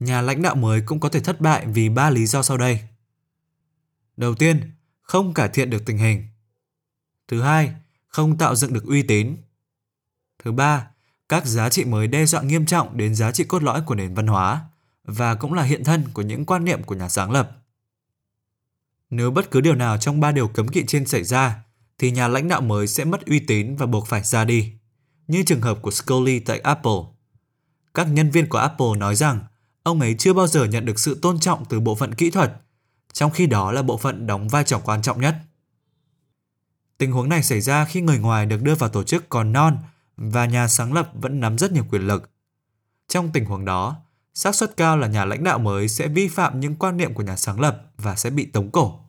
Nhà 0.00 0.22
lãnh 0.22 0.42
đạo 0.42 0.54
mới 0.54 0.80
cũng 0.80 1.00
có 1.00 1.08
thể 1.08 1.20
thất 1.20 1.40
bại 1.40 1.66
vì 1.66 1.88
ba 1.88 2.10
lý 2.10 2.26
do 2.26 2.42
sau 2.42 2.56
đây. 2.56 2.80
Đầu 4.16 4.34
tiên, 4.34 4.72
không 5.02 5.34
cải 5.34 5.48
thiện 5.48 5.70
được 5.70 5.86
tình 5.86 5.98
hình. 5.98 6.26
Thứ 7.28 7.42
hai, 7.42 7.74
không 8.08 8.38
tạo 8.38 8.56
dựng 8.56 8.72
được 8.72 8.84
uy 8.84 9.02
tín. 9.02 9.36
Thứ 10.44 10.52
ba, 10.52 10.90
các 11.28 11.46
giá 11.46 11.68
trị 11.68 11.84
mới 11.84 12.06
đe 12.06 12.26
dọa 12.26 12.42
nghiêm 12.42 12.66
trọng 12.66 12.96
đến 12.96 13.14
giá 13.14 13.32
trị 13.32 13.44
cốt 13.44 13.62
lõi 13.62 13.82
của 13.82 13.94
nền 13.94 14.14
văn 14.14 14.26
hóa 14.26 14.64
và 15.04 15.34
cũng 15.34 15.52
là 15.52 15.62
hiện 15.62 15.84
thân 15.84 16.04
của 16.12 16.22
những 16.22 16.44
quan 16.44 16.64
niệm 16.64 16.82
của 16.82 16.94
nhà 16.94 17.08
sáng 17.08 17.30
lập. 17.30 17.50
Nếu 19.10 19.30
bất 19.30 19.50
cứ 19.50 19.60
điều 19.60 19.74
nào 19.74 19.98
trong 19.98 20.20
ba 20.20 20.32
điều 20.32 20.48
cấm 20.48 20.68
kỵ 20.68 20.84
trên 20.86 21.06
xảy 21.06 21.24
ra, 21.24 21.64
thì 21.98 22.10
nhà 22.10 22.28
lãnh 22.28 22.48
đạo 22.48 22.60
mới 22.60 22.86
sẽ 22.86 23.04
mất 23.04 23.26
uy 23.26 23.40
tín 23.40 23.76
và 23.76 23.86
buộc 23.86 24.06
phải 24.06 24.22
ra 24.22 24.44
đi, 24.44 24.72
như 25.26 25.42
trường 25.42 25.60
hợp 25.60 25.78
của 25.82 25.90
Scully 25.90 26.38
tại 26.38 26.58
Apple. 26.58 27.00
Các 27.94 28.04
nhân 28.04 28.30
viên 28.30 28.48
của 28.48 28.58
Apple 28.58 28.98
nói 28.98 29.14
rằng 29.14 29.40
ông 29.86 30.00
ấy 30.00 30.14
chưa 30.18 30.32
bao 30.32 30.46
giờ 30.46 30.64
nhận 30.64 30.84
được 30.84 30.98
sự 30.98 31.18
tôn 31.22 31.40
trọng 31.40 31.64
từ 31.64 31.80
bộ 31.80 31.94
phận 31.94 32.14
kỹ 32.14 32.30
thuật, 32.30 32.52
trong 33.12 33.30
khi 33.30 33.46
đó 33.46 33.72
là 33.72 33.82
bộ 33.82 33.96
phận 33.96 34.26
đóng 34.26 34.48
vai 34.48 34.64
trò 34.64 34.78
quan 34.78 35.02
trọng 35.02 35.20
nhất. 35.20 35.36
Tình 36.98 37.12
huống 37.12 37.28
này 37.28 37.42
xảy 37.42 37.60
ra 37.60 37.84
khi 37.84 38.00
người 38.00 38.18
ngoài 38.18 38.46
được 38.46 38.62
đưa 38.62 38.74
vào 38.74 38.90
tổ 38.90 39.02
chức 39.02 39.28
còn 39.28 39.52
non 39.52 39.78
và 40.16 40.46
nhà 40.46 40.68
sáng 40.68 40.92
lập 40.92 41.10
vẫn 41.14 41.40
nắm 41.40 41.58
rất 41.58 41.72
nhiều 41.72 41.84
quyền 41.90 42.02
lực. 42.02 42.30
Trong 43.08 43.32
tình 43.32 43.44
huống 43.44 43.64
đó, 43.64 43.96
xác 44.34 44.54
suất 44.54 44.76
cao 44.76 44.96
là 44.96 45.08
nhà 45.08 45.24
lãnh 45.24 45.44
đạo 45.44 45.58
mới 45.58 45.88
sẽ 45.88 46.08
vi 46.08 46.28
phạm 46.28 46.60
những 46.60 46.76
quan 46.76 46.96
niệm 46.96 47.14
của 47.14 47.22
nhà 47.22 47.36
sáng 47.36 47.60
lập 47.60 47.82
và 47.98 48.16
sẽ 48.16 48.30
bị 48.30 48.46
tống 48.46 48.70
cổ. 48.70 49.00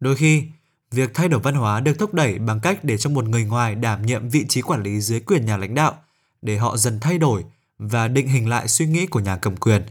Đôi 0.00 0.16
khi, 0.16 0.44
việc 0.90 1.10
thay 1.14 1.28
đổi 1.28 1.40
văn 1.40 1.54
hóa 1.54 1.80
được 1.80 1.98
thúc 1.98 2.14
đẩy 2.14 2.38
bằng 2.38 2.60
cách 2.60 2.84
để 2.84 2.98
cho 2.98 3.10
một 3.10 3.24
người 3.24 3.44
ngoài 3.44 3.74
đảm 3.74 4.02
nhiệm 4.02 4.28
vị 4.28 4.46
trí 4.48 4.62
quản 4.62 4.82
lý 4.82 5.00
dưới 5.00 5.20
quyền 5.20 5.46
nhà 5.46 5.56
lãnh 5.56 5.74
đạo 5.74 5.98
để 6.42 6.56
họ 6.56 6.76
dần 6.76 7.00
thay 7.00 7.18
đổi 7.18 7.44
và 7.78 8.08
định 8.08 8.28
hình 8.28 8.48
lại 8.48 8.68
suy 8.68 8.86
nghĩ 8.86 9.06
của 9.06 9.20
nhà 9.20 9.36
cầm 9.36 9.56
quyền. 9.56 9.82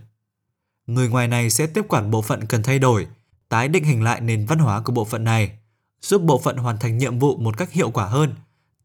Người 0.88 1.10
ngoài 1.10 1.28
này 1.28 1.50
sẽ 1.50 1.68
tiếp 1.68 1.86
quản 1.88 2.12
bộ 2.12 2.22
phận 2.22 2.46
cần 2.46 2.64
thay 2.64 2.80
đổi, 2.80 3.08
tái 3.50 3.68
định 3.68 3.84
hình 3.84 4.04
lại 4.04 4.22
nền 4.22 4.46
văn 4.46 4.60
hóa 4.60 4.82
của 4.82 4.94
bộ 4.94 5.06
phận 5.06 5.24
này, 5.24 5.52
giúp 6.02 6.22
bộ 6.22 6.40
phận 6.40 6.58
hoàn 6.58 6.80
thành 6.80 6.98
nhiệm 6.98 7.20
vụ 7.20 7.38
một 7.38 7.58
cách 7.58 7.72
hiệu 7.72 7.92
quả 7.92 8.06
hơn, 8.06 8.36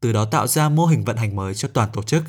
từ 0.00 0.12
đó 0.12 0.24
tạo 0.24 0.46
ra 0.46 0.68
mô 0.68 0.86
hình 0.86 1.04
vận 1.04 1.16
hành 1.16 1.36
mới 1.36 1.54
cho 1.54 1.68
toàn 1.68 1.88
tổ 1.92 2.02
chức. 2.02 2.24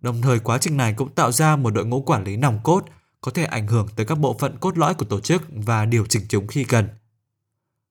Đồng 0.00 0.22
thời 0.22 0.38
quá 0.38 0.58
trình 0.58 0.76
này 0.76 0.92
cũng 0.92 1.14
tạo 1.14 1.32
ra 1.32 1.56
một 1.56 1.70
đội 1.70 1.86
ngũ 1.86 2.02
quản 2.02 2.24
lý 2.24 2.36
nòng 2.36 2.60
cốt 2.62 2.84
có 3.20 3.30
thể 3.30 3.44
ảnh 3.44 3.66
hưởng 3.66 3.88
tới 3.96 4.06
các 4.06 4.18
bộ 4.18 4.36
phận 4.38 4.58
cốt 4.58 4.78
lõi 4.78 4.94
của 4.94 5.04
tổ 5.04 5.20
chức 5.20 5.42
và 5.50 5.84
điều 5.84 6.06
chỉnh 6.06 6.22
chúng 6.28 6.46
khi 6.46 6.64
cần. 6.64 6.88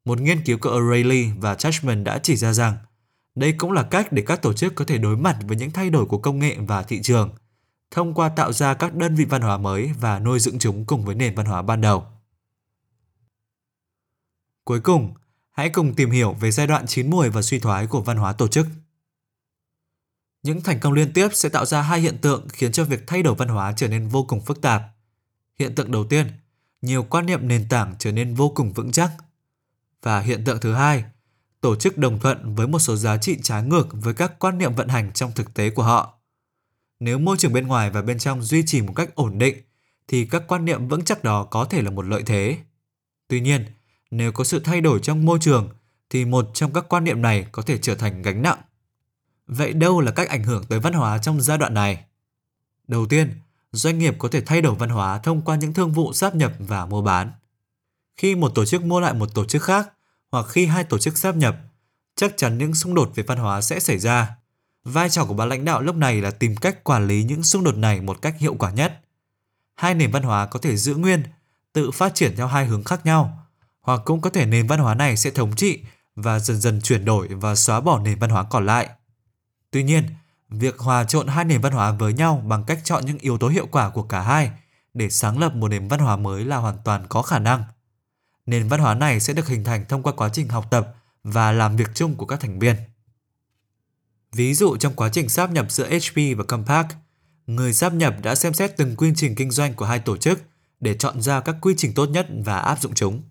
Một 0.05 0.21
nghiên 0.21 0.43
cứu 0.43 0.57
của 0.61 0.69
O'Reilly 0.69 1.39
và 1.39 1.55
Chashman 1.55 2.03
đã 2.03 2.19
chỉ 2.23 2.35
ra 2.35 2.53
rằng 2.53 2.77
Đây 3.35 3.53
cũng 3.53 3.71
là 3.71 3.83
cách 3.83 4.11
để 4.11 4.23
các 4.25 4.41
tổ 4.41 4.53
chức 4.53 4.75
có 4.75 4.85
thể 4.85 4.97
đối 4.97 5.17
mặt 5.17 5.37
với 5.47 5.57
những 5.57 5.71
thay 5.71 5.89
đổi 5.89 6.05
của 6.05 6.17
công 6.17 6.39
nghệ 6.39 6.57
và 6.59 6.83
thị 6.83 7.01
trường, 7.01 7.29
thông 7.91 8.13
qua 8.13 8.29
tạo 8.29 8.53
ra 8.53 8.73
các 8.73 8.95
đơn 8.95 9.15
vị 9.15 9.25
văn 9.25 9.41
hóa 9.41 9.57
mới 9.57 9.91
và 9.99 10.19
nuôi 10.19 10.39
dưỡng 10.39 10.59
chúng 10.59 10.85
cùng 10.85 11.05
với 11.05 11.15
nền 11.15 11.35
văn 11.35 11.45
hóa 11.45 11.61
ban 11.61 11.81
đầu. 11.81 12.05
Cuối 14.63 14.79
cùng, 14.79 15.13
hãy 15.51 15.69
cùng 15.69 15.95
tìm 15.95 16.11
hiểu 16.11 16.33
về 16.33 16.51
giai 16.51 16.67
đoạn 16.67 16.87
chín 16.87 17.09
mùi 17.09 17.29
và 17.29 17.41
suy 17.41 17.59
thoái 17.59 17.87
của 17.87 18.01
văn 18.01 18.17
hóa 18.17 18.33
tổ 18.33 18.47
chức. 18.47 18.67
Những 20.43 20.61
thành 20.61 20.79
công 20.79 20.93
liên 20.93 21.13
tiếp 21.13 21.29
sẽ 21.33 21.49
tạo 21.49 21.65
ra 21.65 21.81
hai 21.81 21.99
hiện 21.99 22.17
tượng 22.21 22.47
khiến 22.49 22.71
cho 22.71 22.83
việc 22.83 23.03
thay 23.07 23.23
đổi 23.23 23.35
văn 23.35 23.47
hóa 23.47 23.73
trở 23.77 23.87
nên 23.87 24.07
vô 24.07 24.23
cùng 24.23 24.41
phức 24.41 24.61
tạp. 24.61 24.83
Hiện 25.59 25.75
tượng 25.75 25.91
đầu 25.91 26.05
tiên, 26.05 26.27
nhiều 26.81 27.03
quan 27.03 27.25
niệm 27.25 27.47
nền 27.47 27.69
tảng 27.69 27.95
trở 27.99 28.11
nên 28.11 28.35
vô 28.35 28.51
cùng 28.55 28.73
vững 28.73 28.91
chắc. 28.91 29.11
Và 30.01 30.19
hiện 30.19 30.43
tượng 30.45 30.59
thứ 30.59 30.73
hai, 30.73 31.03
tổ 31.61 31.75
chức 31.75 31.97
đồng 31.97 32.19
thuận 32.19 32.55
với 32.55 32.67
một 32.67 32.79
số 32.79 32.95
giá 32.95 33.17
trị 33.17 33.37
trái 33.43 33.63
ngược 33.63 33.87
với 33.91 34.13
các 34.13 34.39
quan 34.39 34.57
niệm 34.57 34.75
vận 34.75 34.87
hành 34.87 35.11
trong 35.13 35.31
thực 35.35 35.53
tế 35.53 35.69
của 35.69 35.83
họ. 35.83 36.16
Nếu 36.99 37.19
môi 37.19 37.37
trường 37.37 37.53
bên 37.53 37.67
ngoài 37.67 37.89
và 37.89 38.01
bên 38.01 38.19
trong 38.19 38.41
duy 38.41 38.63
trì 38.65 38.81
một 38.81 38.93
cách 38.95 39.15
ổn 39.15 39.37
định, 39.37 39.57
thì 40.07 40.25
các 40.25 40.43
quan 40.47 40.65
niệm 40.65 40.87
vững 40.87 41.05
chắc 41.05 41.23
đó 41.23 41.43
có 41.43 41.65
thể 41.65 41.81
là 41.81 41.89
một 41.89 42.05
lợi 42.05 42.23
thế. 42.25 42.57
Tuy 43.27 43.41
nhiên, 43.41 43.65
nếu 44.11 44.31
có 44.31 44.43
sự 44.43 44.59
thay 44.59 44.81
đổi 44.81 44.99
trong 44.99 45.25
môi 45.25 45.39
trường, 45.41 45.69
thì 46.09 46.25
một 46.25 46.49
trong 46.53 46.73
các 46.73 46.85
quan 46.89 47.03
niệm 47.03 47.21
này 47.21 47.47
có 47.51 47.61
thể 47.61 47.77
trở 47.77 47.95
thành 47.95 48.21
gánh 48.21 48.41
nặng. 48.41 48.57
Vậy 49.47 49.73
đâu 49.73 50.01
là 50.01 50.11
cách 50.11 50.29
ảnh 50.29 50.43
hưởng 50.43 50.63
tới 50.63 50.79
văn 50.79 50.93
hóa 50.93 51.17
trong 51.17 51.41
giai 51.41 51.57
đoạn 51.57 51.73
này? 51.73 52.05
Đầu 52.87 53.05
tiên, 53.05 53.41
doanh 53.71 53.97
nghiệp 53.97 54.15
có 54.17 54.29
thể 54.29 54.41
thay 54.41 54.61
đổi 54.61 54.75
văn 54.75 54.89
hóa 54.89 55.19
thông 55.19 55.41
qua 55.41 55.55
những 55.55 55.73
thương 55.73 55.91
vụ 55.91 56.13
sáp 56.13 56.35
nhập 56.35 56.53
và 56.59 56.85
mua 56.85 57.01
bán. 57.01 57.31
Khi 58.17 58.35
một 58.35 58.51
tổ 58.55 58.65
chức 58.65 58.83
mua 58.83 58.99
lại 58.99 59.13
một 59.13 59.35
tổ 59.35 59.45
chức 59.45 59.63
khác, 59.63 59.93
hoặc 60.31 60.45
khi 60.49 60.65
hai 60.65 60.83
tổ 60.83 60.97
chức 60.97 61.17
sáp 61.17 61.35
nhập, 61.35 61.57
chắc 62.15 62.33
chắn 62.37 62.57
những 62.57 62.75
xung 62.75 62.93
đột 62.93 63.11
về 63.15 63.23
văn 63.23 63.37
hóa 63.37 63.61
sẽ 63.61 63.79
xảy 63.79 63.97
ra. 63.97 64.37
Vai 64.87 65.09
trò 65.09 65.25
của 65.25 65.33
ban 65.33 65.49
lãnh 65.49 65.65
đạo 65.65 65.81
lúc 65.81 65.95
này 65.95 66.21
là 66.21 66.31
tìm 66.31 66.55
cách 66.55 66.83
quản 66.83 67.07
lý 67.07 67.23
những 67.23 67.43
xung 67.43 67.63
đột 67.63 67.77
này 67.77 68.01
một 68.01 68.21
cách 68.21 68.35
hiệu 68.39 68.55
quả 68.59 68.71
nhất. 68.71 69.01
Hai 69.75 69.93
nền 69.93 70.11
văn 70.11 70.23
hóa 70.23 70.45
có 70.45 70.59
thể 70.59 70.77
giữ 70.77 70.95
nguyên, 70.95 71.23
tự 71.73 71.91
phát 71.91 72.15
triển 72.15 72.35
theo 72.35 72.47
hai 72.47 72.65
hướng 72.65 72.83
khác 72.83 73.05
nhau, 73.05 73.47
hoặc 73.81 74.01
cũng 74.05 74.21
có 74.21 74.29
thể 74.29 74.45
nền 74.45 74.67
văn 74.67 74.79
hóa 74.79 74.95
này 74.95 75.17
sẽ 75.17 75.31
thống 75.31 75.55
trị 75.55 75.79
và 76.15 76.39
dần 76.39 76.61
dần 76.61 76.81
chuyển 76.81 77.05
đổi 77.05 77.27
và 77.27 77.55
xóa 77.55 77.81
bỏ 77.81 77.99
nền 77.99 78.19
văn 78.19 78.29
hóa 78.29 78.43
còn 78.43 78.65
lại. 78.65 78.89
Tuy 79.71 79.83
nhiên, 79.83 80.03
việc 80.49 80.79
hòa 80.79 81.03
trộn 81.03 81.27
hai 81.27 81.45
nền 81.45 81.61
văn 81.61 81.73
hóa 81.73 81.91
với 81.91 82.13
nhau 82.13 82.43
bằng 82.47 82.63
cách 82.63 82.79
chọn 82.83 83.05
những 83.05 83.17
yếu 83.17 83.37
tố 83.37 83.47
hiệu 83.47 83.67
quả 83.71 83.89
của 83.89 84.03
cả 84.03 84.21
hai 84.21 84.51
để 84.93 85.09
sáng 85.09 85.39
lập 85.39 85.55
một 85.55 85.67
nền 85.67 85.87
văn 85.87 85.99
hóa 85.99 86.15
mới 86.17 86.45
là 86.45 86.57
hoàn 86.57 86.77
toàn 86.83 87.05
có 87.09 87.21
khả 87.21 87.39
năng. 87.39 87.63
Nền 88.45 88.67
văn 88.67 88.79
hóa 88.79 88.93
này 88.93 89.19
sẽ 89.19 89.33
được 89.33 89.47
hình 89.47 89.63
thành 89.63 89.85
thông 89.85 90.03
qua 90.03 90.13
quá 90.13 90.29
trình 90.33 90.47
học 90.47 90.65
tập 90.71 90.95
và 91.23 91.51
làm 91.51 91.75
việc 91.75 91.87
chung 91.93 92.15
của 92.15 92.25
các 92.25 92.39
thành 92.39 92.59
viên. 92.59 92.75
Ví 94.31 94.53
dụ 94.53 94.77
trong 94.77 94.93
quá 94.93 95.09
trình 95.09 95.29
sáp 95.29 95.51
nhập 95.51 95.71
giữa 95.71 95.89
HP 95.89 96.15
và 96.15 96.43
Compaq, 96.43 96.83
người 97.47 97.73
sáp 97.73 97.93
nhập 97.93 98.15
đã 98.23 98.35
xem 98.35 98.53
xét 98.53 98.77
từng 98.77 98.95
quy 98.95 99.11
trình 99.15 99.35
kinh 99.35 99.51
doanh 99.51 99.73
của 99.73 99.85
hai 99.85 99.99
tổ 99.99 100.17
chức 100.17 100.41
để 100.79 100.95
chọn 100.97 101.21
ra 101.21 101.39
các 101.39 101.55
quy 101.61 101.73
trình 101.77 101.93
tốt 101.93 102.05
nhất 102.05 102.27
và 102.45 102.57
áp 102.57 102.81
dụng 102.81 102.93
chúng. 102.93 103.21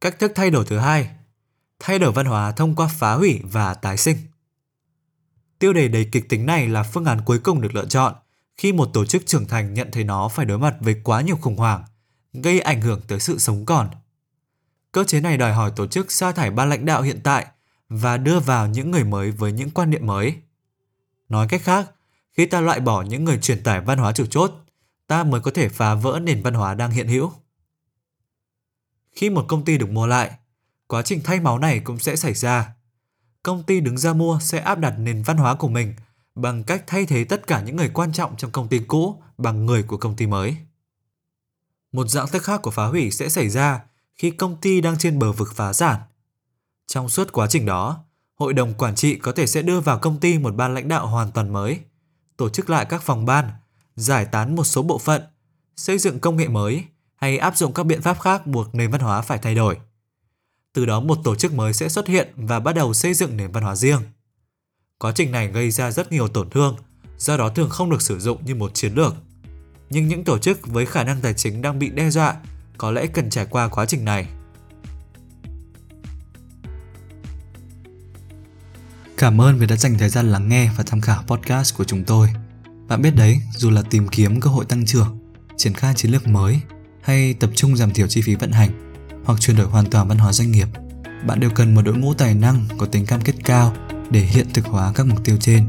Cách 0.00 0.18
thức 0.18 0.32
thay 0.34 0.50
đổi 0.50 0.64
thứ 0.64 0.78
hai, 0.78 1.10
thay 1.78 1.98
đổi 1.98 2.12
văn 2.12 2.26
hóa 2.26 2.52
thông 2.52 2.76
qua 2.76 2.86
phá 2.98 3.12
hủy 3.12 3.40
và 3.44 3.74
tái 3.74 3.96
sinh. 3.96 4.16
Tiêu 5.58 5.72
đề 5.72 5.88
đầy 5.88 6.08
kịch 6.12 6.28
tính 6.28 6.46
này 6.46 6.68
là 6.68 6.82
phương 6.82 7.04
án 7.04 7.20
cuối 7.24 7.38
cùng 7.38 7.60
được 7.60 7.74
lựa 7.74 7.86
chọn 7.86 8.14
khi 8.56 8.72
một 8.72 8.90
tổ 8.94 9.04
chức 9.04 9.26
trưởng 9.26 9.46
thành 9.46 9.74
nhận 9.74 9.88
thấy 9.92 10.04
nó 10.04 10.28
phải 10.28 10.46
đối 10.46 10.58
mặt 10.58 10.74
với 10.80 11.00
quá 11.04 11.20
nhiều 11.20 11.36
khủng 11.36 11.56
hoảng, 11.56 11.84
gây 12.32 12.60
ảnh 12.60 12.80
hưởng 12.80 13.00
tới 13.08 13.20
sự 13.20 13.38
sống 13.38 13.66
còn. 13.66 13.90
Cơ 14.92 15.04
chế 15.04 15.20
này 15.20 15.36
đòi 15.36 15.52
hỏi 15.52 15.72
tổ 15.76 15.86
chức 15.86 16.12
sa 16.12 16.32
thải 16.32 16.50
ban 16.50 16.68
lãnh 16.68 16.84
đạo 16.84 17.02
hiện 17.02 17.20
tại 17.24 17.46
và 17.88 18.16
đưa 18.16 18.40
vào 18.40 18.66
những 18.66 18.90
người 18.90 19.04
mới 19.04 19.30
với 19.30 19.52
những 19.52 19.70
quan 19.70 19.90
niệm 19.90 20.06
mới. 20.06 20.36
Nói 21.28 21.46
cách 21.48 21.62
khác, 21.62 21.90
khi 22.32 22.46
ta 22.46 22.60
loại 22.60 22.80
bỏ 22.80 23.02
những 23.02 23.24
người 23.24 23.38
truyền 23.38 23.62
tải 23.62 23.80
văn 23.80 23.98
hóa 23.98 24.12
chủ 24.12 24.26
chốt, 24.26 24.52
ta 25.06 25.24
mới 25.24 25.40
có 25.40 25.50
thể 25.50 25.68
phá 25.68 25.94
vỡ 25.94 26.20
nền 26.22 26.42
văn 26.42 26.54
hóa 26.54 26.74
đang 26.74 26.90
hiện 26.90 27.08
hữu. 27.08 27.32
Khi 29.12 29.30
một 29.30 29.44
công 29.48 29.64
ty 29.64 29.78
được 29.78 29.90
mua 29.90 30.06
lại, 30.06 30.30
quá 30.86 31.02
trình 31.02 31.20
thay 31.24 31.40
máu 31.40 31.58
này 31.58 31.80
cũng 31.80 31.98
sẽ 31.98 32.16
xảy 32.16 32.34
ra. 32.34 32.74
Công 33.42 33.62
ty 33.62 33.80
đứng 33.80 33.98
ra 33.98 34.12
mua 34.12 34.38
sẽ 34.42 34.58
áp 34.58 34.74
đặt 34.74 34.94
nền 34.98 35.22
văn 35.22 35.36
hóa 35.36 35.54
của 35.54 35.68
mình 35.68 35.94
bằng 36.34 36.64
cách 36.64 36.84
thay 36.86 37.06
thế 37.06 37.24
tất 37.24 37.46
cả 37.46 37.62
những 37.62 37.76
người 37.76 37.88
quan 37.88 38.12
trọng 38.12 38.36
trong 38.36 38.50
công 38.50 38.68
ty 38.68 38.78
cũ 38.78 39.22
bằng 39.38 39.66
người 39.66 39.82
của 39.82 39.96
công 39.96 40.16
ty 40.16 40.26
mới. 40.26 40.56
Một 41.92 42.08
dạng 42.08 42.28
thức 42.28 42.42
khác 42.42 42.62
của 42.62 42.70
phá 42.70 42.86
hủy 42.86 43.10
sẽ 43.10 43.28
xảy 43.28 43.48
ra 43.48 43.80
khi 44.16 44.30
công 44.30 44.60
ty 44.60 44.80
đang 44.80 44.98
trên 44.98 45.18
bờ 45.18 45.32
vực 45.32 45.52
phá 45.54 45.72
sản. 45.72 46.00
Trong 46.88 47.08
suốt 47.08 47.32
quá 47.32 47.46
trình 47.50 47.66
đó, 47.66 48.04
hội 48.34 48.52
đồng 48.52 48.74
quản 48.74 48.94
trị 48.94 49.16
có 49.16 49.32
thể 49.32 49.46
sẽ 49.46 49.62
đưa 49.62 49.80
vào 49.80 49.98
công 49.98 50.20
ty 50.20 50.38
một 50.38 50.54
ban 50.54 50.74
lãnh 50.74 50.88
đạo 50.88 51.06
hoàn 51.06 51.30
toàn 51.30 51.52
mới, 51.52 51.80
tổ 52.36 52.48
chức 52.48 52.70
lại 52.70 52.84
các 52.84 53.02
phòng 53.02 53.24
ban, 53.24 53.50
giải 53.96 54.24
tán 54.24 54.56
một 54.56 54.64
số 54.64 54.82
bộ 54.82 54.98
phận, 54.98 55.22
xây 55.76 55.98
dựng 55.98 56.20
công 56.20 56.36
nghệ 56.36 56.48
mới 56.48 56.84
hay 57.16 57.38
áp 57.38 57.56
dụng 57.56 57.74
các 57.74 57.86
biện 57.86 58.02
pháp 58.02 58.20
khác 58.20 58.46
buộc 58.46 58.74
nền 58.74 58.90
văn 58.90 59.00
hóa 59.00 59.20
phải 59.20 59.38
thay 59.38 59.54
đổi. 59.54 59.76
Từ 60.72 60.86
đó 60.86 61.00
một 61.00 61.18
tổ 61.24 61.34
chức 61.34 61.52
mới 61.52 61.72
sẽ 61.72 61.88
xuất 61.88 62.06
hiện 62.06 62.32
và 62.36 62.60
bắt 62.60 62.72
đầu 62.72 62.94
xây 62.94 63.14
dựng 63.14 63.36
nền 63.36 63.52
văn 63.52 63.62
hóa 63.62 63.76
riêng. 63.76 64.02
Quá 64.98 65.12
trình 65.14 65.32
này 65.32 65.48
gây 65.48 65.70
ra 65.70 65.90
rất 65.90 66.12
nhiều 66.12 66.28
tổn 66.28 66.50
thương, 66.50 66.76
do 67.18 67.36
đó 67.36 67.48
thường 67.48 67.70
không 67.70 67.90
được 67.90 68.02
sử 68.02 68.18
dụng 68.18 68.44
như 68.44 68.54
một 68.54 68.74
chiến 68.74 68.94
lược. 68.94 69.14
Nhưng 69.90 70.08
những 70.08 70.24
tổ 70.24 70.38
chức 70.38 70.66
với 70.66 70.86
khả 70.86 71.04
năng 71.04 71.20
tài 71.20 71.34
chính 71.34 71.62
đang 71.62 71.78
bị 71.78 71.90
đe 71.90 72.10
dọa 72.10 72.36
có 72.78 72.90
lẽ 72.90 73.06
cần 73.06 73.30
trải 73.30 73.46
qua 73.46 73.68
quá 73.68 73.86
trình 73.86 74.04
này. 74.04 74.28
Cảm 79.18 79.40
ơn 79.40 79.58
vì 79.58 79.66
đã 79.66 79.76
dành 79.76 79.98
thời 79.98 80.08
gian 80.08 80.32
lắng 80.32 80.48
nghe 80.48 80.70
và 80.76 80.84
tham 80.86 81.00
khảo 81.00 81.22
podcast 81.26 81.76
của 81.76 81.84
chúng 81.84 82.04
tôi. 82.04 82.28
Bạn 82.88 83.02
biết 83.02 83.16
đấy, 83.16 83.40
dù 83.56 83.70
là 83.70 83.82
tìm 83.90 84.08
kiếm 84.08 84.40
cơ 84.40 84.50
hội 84.50 84.64
tăng 84.64 84.86
trưởng, 84.86 85.18
triển 85.56 85.74
khai 85.74 85.94
chiến 85.94 86.12
lược 86.12 86.28
mới 86.28 86.60
hay 87.02 87.34
tập 87.34 87.50
trung 87.54 87.76
giảm 87.76 87.90
thiểu 87.90 88.06
chi 88.06 88.22
phí 88.22 88.34
vận 88.34 88.52
hành 88.52 88.70
hoặc 89.24 89.40
chuyển 89.40 89.56
đổi 89.56 89.66
hoàn 89.66 89.90
toàn 89.90 90.08
văn 90.08 90.18
hóa 90.18 90.32
doanh 90.32 90.50
nghiệp, 90.50 90.68
bạn 91.26 91.40
đều 91.40 91.50
cần 91.50 91.74
một 91.74 91.82
đội 91.82 91.96
ngũ 91.96 92.14
tài 92.14 92.34
năng 92.34 92.66
có 92.78 92.86
tính 92.86 93.06
cam 93.06 93.20
kết 93.20 93.34
cao 93.44 93.76
để 94.10 94.20
hiện 94.20 94.46
thực 94.54 94.66
hóa 94.66 94.92
các 94.94 95.06
mục 95.06 95.24
tiêu 95.24 95.36
trên. 95.40 95.68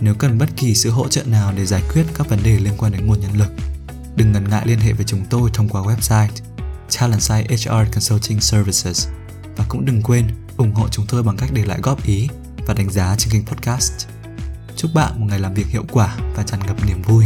Nếu 0.00 0.14
cần 0.14 0.38
bất 0.38 0.48
kỳ 0.56 0.74
sự 0.74 0.90
hỗ 0.90 1.08
trợ 1.08 1.22
nào 1.24 1.52
để 1.56 1.66
giải 1.66 1.82
quyết 1.92 2.04
các 2.14 2.28
vấn 2.28 2.38
đề 2.42 2.58
liên 2.58 2.74
quan 2.78 2.92
đến 2.92 3.06
nguồn 3.06 3.20
nhân 3.20 3.36
lực, 3.38 3.52
đừng 4.16 4.32
ngần 4.32 4.48
ngại 4.48 4.66
liên 4.66 4.78
hệ 4.78 4.92
với 4.92 5.04
chúng 5.04 5.24
tôi 5.30 5.50
thông 5.54 5.68
qua 5.68 5.82
website 5.82 6.28
Talentside 6.98 7.56
HR 7.56 7.92
Consulting 7.92 8.40
Services 8.40 9.08
và 9.56 9.64
cũng 9.68 9.84
đừng 9.84 10.02
quên 10.02 10.26
ủng 10.56 10.74
hộ 10.74 10.88
chúng 10.88 11.06
tôi 11.08 11.22
bằng 11.22 11.36
cách 11.36 11.50
để 11.52 11.64
lại 11.64 11.78
góp 11.82 12.04
ý 12.04 12.28
và 12.66 12.74
đánh 12.74 12.90
giá 12.90 13.14
trên 13.18 13.32
kênh 13.32 13.46
podcast. 13.46 14.06
Chúc 14.76 14.90
bạn 14.94 15.20
một 15.20 15.26
ngày 15.28 15.38
làm 15.38 15.54
việc 15.54 15.66
hiệu 15.66 15.84
quả 15.92 16.16
và 16.34 16.42
tràn 16.42 16.60
ngập 16.66 16.86
niềm 16.86 17.02
vui. 17.02 17.24